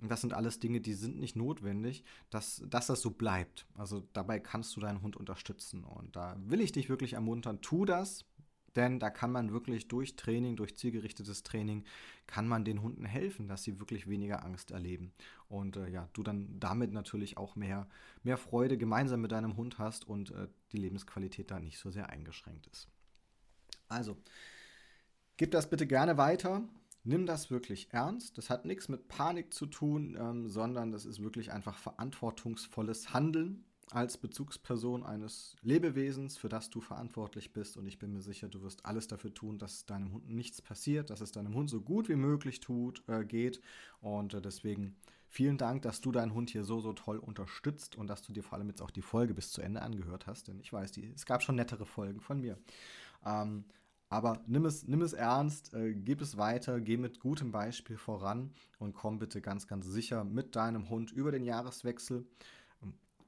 Und 0.00 0.10
das 0.10 0.20
sind 0.20 0.34
alles 0.34 0.58
Dinge, 0.58 0.80
die 0.80 0.94
sind 0.94 1.18
nicht 1.18 1.36
notwendig, 1.36 2.04
dass, 2.30 2.62
dass 2.66 2.88
das 2.88 3.00
so 3.00 3.10
bleibt. 3.10 3.66
Also 3.76 4.02
dabei 4.12 4.40
kannst 4.40 4.76
du 4.76 4.80
deinen 4.80 5.00
Hund 5.00 5.16
unterstützen. 5.16 5.84
Und 5.84 6.16
da 6.16 6.36
will 6.44 6.60
ich 6.60 6.72
dich 6.72 6.88
wirklich 6.88 7.12
ermuntern, 7.12 7.60
tu 7.60 7.84
das. 7.84 8.24
Denn 8.74 8.98
da 8.98 9.10
kann 9.10 9.30
man 9.30 9.52
wirklich 9.52 9.88
durch 9.88 10.16
Training, 10.16 10.56
durch 10.56 10.76
zielgerichtetes 10.76 11.42
Training, 11.42 11.84
kann 12.26 12.48
man 12.48 12.64
den 12.64 12.82
Hunden 12.82 13.04
helfen, 13.04 13.46
dass 13.46 13.62
sie 13.62 13.78
wirklich 13.78 14.08
weniger 14.08 14.44
Angst 14.44 14.70
erleben. 14.70 15.12
Und 15.48 15.76
äh, 15.76 15.88
ja, 15.88 16.08
du 16.14 16.22
dann 16.22 16.58
damit 16.58 16.92
natürlich 16.92 17.36
auch 17.36 17.54
mehr, 17.54 17.86
mehr 18.22 18.38
Freude 18.38 18.78
gemeinsam 18.78 19.20
mit 19.20 19.32
deinem 19.32 19.56
Hund 19.56 19.78
hast 19.78 20.08
und 20.08 20.30
äh, 20.30 20.48
die 20.72 20.78
Lebensqualität 20.78 21.50
da 21.50 21.60
nicht 21.60 21.78
so 21.78 21.90
sehr 21.90 22.08
eingeschränkt 22.08 22.66
ist. 22.68 22.88
Also, 23.92 24.16
gib 25.36 25.50
das 25.50 25.70
bitte 25.70 25.86
gerne 25.86 26.16
weiter. 26.16 26.62
Nimm 27.04 27.26
das 27.26 27.50
wirklich 27.50 27.92
ernst. 27.92 28.38
Das 28.38 28.48
hat 28.48 28.64
nichts 28.64 28.88
mit 28.88 29.08
Panik 29.08 29.52
zu 29.52 29.66
tun, 29.66 30.16
ähm, 30.18 30.48
sondern 30.48 30.92
das 30.92 31.04
ist 31.04 31.22
wirklich 31.22 31.52
einfach 31.52 31.78
verantwortungsvolles 31.78 33.12
Handeln 33.12 33.64
als 33.90 34.16
Bezugsperson 34.16 35.04
eines 35.04 35.56
Lebewesens, 35.62 36.38
für 36.38 36.48
das 36.48 36.70
du 36.70 36.80
verantwortlich 36.80 37.52
bist. 37.52 37.76
Und 37.76 37.86
ich 37.86 37.98
bin 37.98 38.12
mir 38.12 38.22
sicher, 38.22 38.48
du 38.48 38.62
wirst 38.62 38.86
alles 38.86 39.06
dafür 39.06 39.34
tun, 39.34 39.58
dass 39.58 39.84
deinem 39.84 40.12
Hund 40.12 40.30
nichts 40.30 40.62
passiert, 40.62 41.10
dass 41.10 41.20
es 41.20 41.32
deinem 41.32 41.54
Hund 41.54 41.68
so 41.68 41.80
gut 41.80 42.08
wie 42.08 42.16
möglich 42.16 42.60
tut, 42.60 43.02
äh, 43.08 43.24
geht. 43.24 43.60
Und 44.00 44.34
äh, 44.34 44.40
deswegen 44.40 44.96
vielen 45.28 45.58
Dank, 45.58 45.82
dass 45.82 46.00
du 46.00 46.12
deinen 46.12 46.34
Hund 46.34 46.50
hier 46.50 46.64
so, 46.64 46.80
so 46.80 46.92
toll 46.92 47.18
unterstützt 47.18 47.96
und 47.96 48.06
dass 48.06 48.22
du 48.22 48.32
dir 48.32 48.42
vor 48.42 48.58
allem 48.58 48.68
jetzt 48.68 48.80
auch 48.80 48.90
die 48.90 49.02
Folge 49.02 49.34
bis 49.34 49.50
zu 49.50 49.60
Ende 49.60 49.82
angehört 49.82 50.26
hast. 50.26 50.48
Denn 50.48 50.60
ich 50.60 50.72
weiß, 50.72 50.92
die, 50.92 51.12
es 51.14 51.26
gab 51.26 51.42
schon 51.42 51.56
nettere 51.56 51.84
Folgen 51.84 52.20
von 52.20 52.40
mir. 52.40 52.58
Ähm, 53.26 53.64
aber 54.12 54.42
nimm 54.46 54.64
es, 54.66 54.86
nimm 54.86 55.02
es 55.02 55.12
ernst, 55.12 55.74
äh, 55.74 55.94
gib 55.94 56.20
es 56.20 56.36
weiter, 56.36 56.80
geh 56.80 56.96
mit 56.96 57.20
gutem 57.20 57.50
Beispiel 57.50 57.96
voran 57.96 58.52
und 58.78 58.94
komm 58.94 59.18
bitte 59.18 59.40
ganz, 59.40 59.66
ganz 59.66 59.86
sicher 59.86 60.24
mit 60.24 60.54
deinem 60.54 60.88
Hund 60.88 61.10
über 61.10 61.32
den 61.32 61.44
Jahreswechsel 61.44 62.26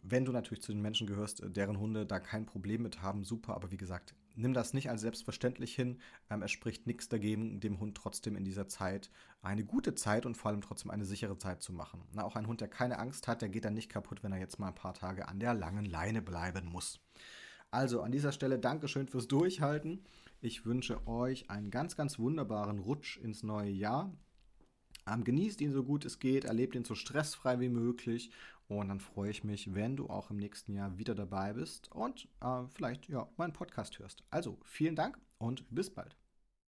wenn 0.04 0.26
du 0.26 0.32
natürlich 0.32 0.62
zu 0.62 0.72
den 0.72 0.82
Menschen 0.82 1.06
gehörst, 1.06 1.40
äh, 1.40 1.50
deren 1.50 1.78
Hunde 1.78 2.06
da 2.06 2.20
kein 2.20 2.46
Problem 2.46 2.82
mit 2.82 3.02
haben, 3.02 3.24
super. 3.24 3.54
Aber 3.54 3.70
wie 3.70 3.76
gesagt, 3.76 4.14
nimm 4.36 4.52
das 4.52 4.74
nicht 4.74 4.90
als 4.90 5.00
selbstverständlich 5.00 5.74
hin. 5.74 5.98
Ähm, 6.30 6.42
es 6.42 6.50
spricht 6.50 6.86
nichts 6.86 7.08
dagegen, 7.08 7.58
dem 7.60 7.80
Hund 7.80 7.96
trotzdem 7.96 8.36
in 8.36 8.44
dieser 8.44 8.68
Zeit 8.68 9.10
eine 9.42 9.64
gute 9.64 9.94
Zeit 9.94 10.26
und 10.26 10.36
vor 10.36 10.50
allem 10.50 10.60
trotzdem 10.60 10.90
eine 10.90 11.06
sichere 11.06 11.38
Zeit 11.38 11.62
zu 11.62 11.72
machen. 11.72 12.02
Na, 12.12 12.22
auch 12.22 12.36
ein 12.36 12.46
Hund, 12.46 12.60
der 12.60 12.68
keine 12.68 12.98
Angst 12.98 13.26
hat, 13.26 13.40
der 13.40 13.48
geht 13.48 13.64
dann 13.64 13.74
nicht 13.74 13.90
kaputt, 13.90 14.22
wenn 14.22 14.32
er 14.32 14.38
jetzt 14.38 14.58
mal 14.58 14.68
ein 14.68 14.74
paar 14.74 14.94
Tage 14.94 15.26
an 15.26 15.40
der 15.40 15.54
langen 15.54 15.86
Leine 15.86 16.20
bleiben 16.20 16.68
muss. 16.68 17.00
Also 17.70 18.02
an 18.02 18.12
dieser 18.12 18.32
Stelle 18.32 18.58
Dankeschön 18.58 19.08
fürs 19.08 19.26
Durchhalten. 19.26 20.04
Ich 20.44 20.66
wünsche 20.66 21.06
euch 21.06 21.48
einen 21.48 21.70
ganz, 21.70 21.96
ganz 21.96 22.18
wunderbaren 22.18 22.78
Rutsch 22.78 23.16
ins 23.16 23.42
neue 23.42 23.70
Jahr. 23.70 24.14
Ähm, 25.10 25.24
genießt 25.24 25.62
ihn 25.62 25.72
so 25.72 25.82
gut 25.82 26.04
es 26.04 26.18
geht, 26.18 26.44
erlebt 26.44 26.74
ihn 26.74 26.84
so 26.84 26.94
stressfrei 26.94 27.60
wie 27.60 27.70
möglich 27.70 28.30
und 28.68 28.88
dann 28.88 29.00
freue 29.00 29.30
ich 29.30 29.42
mich, 29.42 29.74
wenn 29.74 29.96
du 29.96 30.10
auch 30.10 30.30
im 30.30 30.36
nächsten 30.36 30.74
Jahr 30.74 30.98
wieder 30.98 31.14
dabei 31.14 31.54
bist 31.54 31.90
und 31.92 32.28
äh, 32.42 32.64
vielleicht 32.74 33.08
ja 33.08 33.26
meinen 33.38 33.54
Podcast 33.54 33.98
hörst. 33.98 34.22
Also 34.28 34.58
vielen 34.64 34.96
Dank 34.96 35.18
und 35.38 35.64
bis 35.70 35.88
bald. 35.88 36.14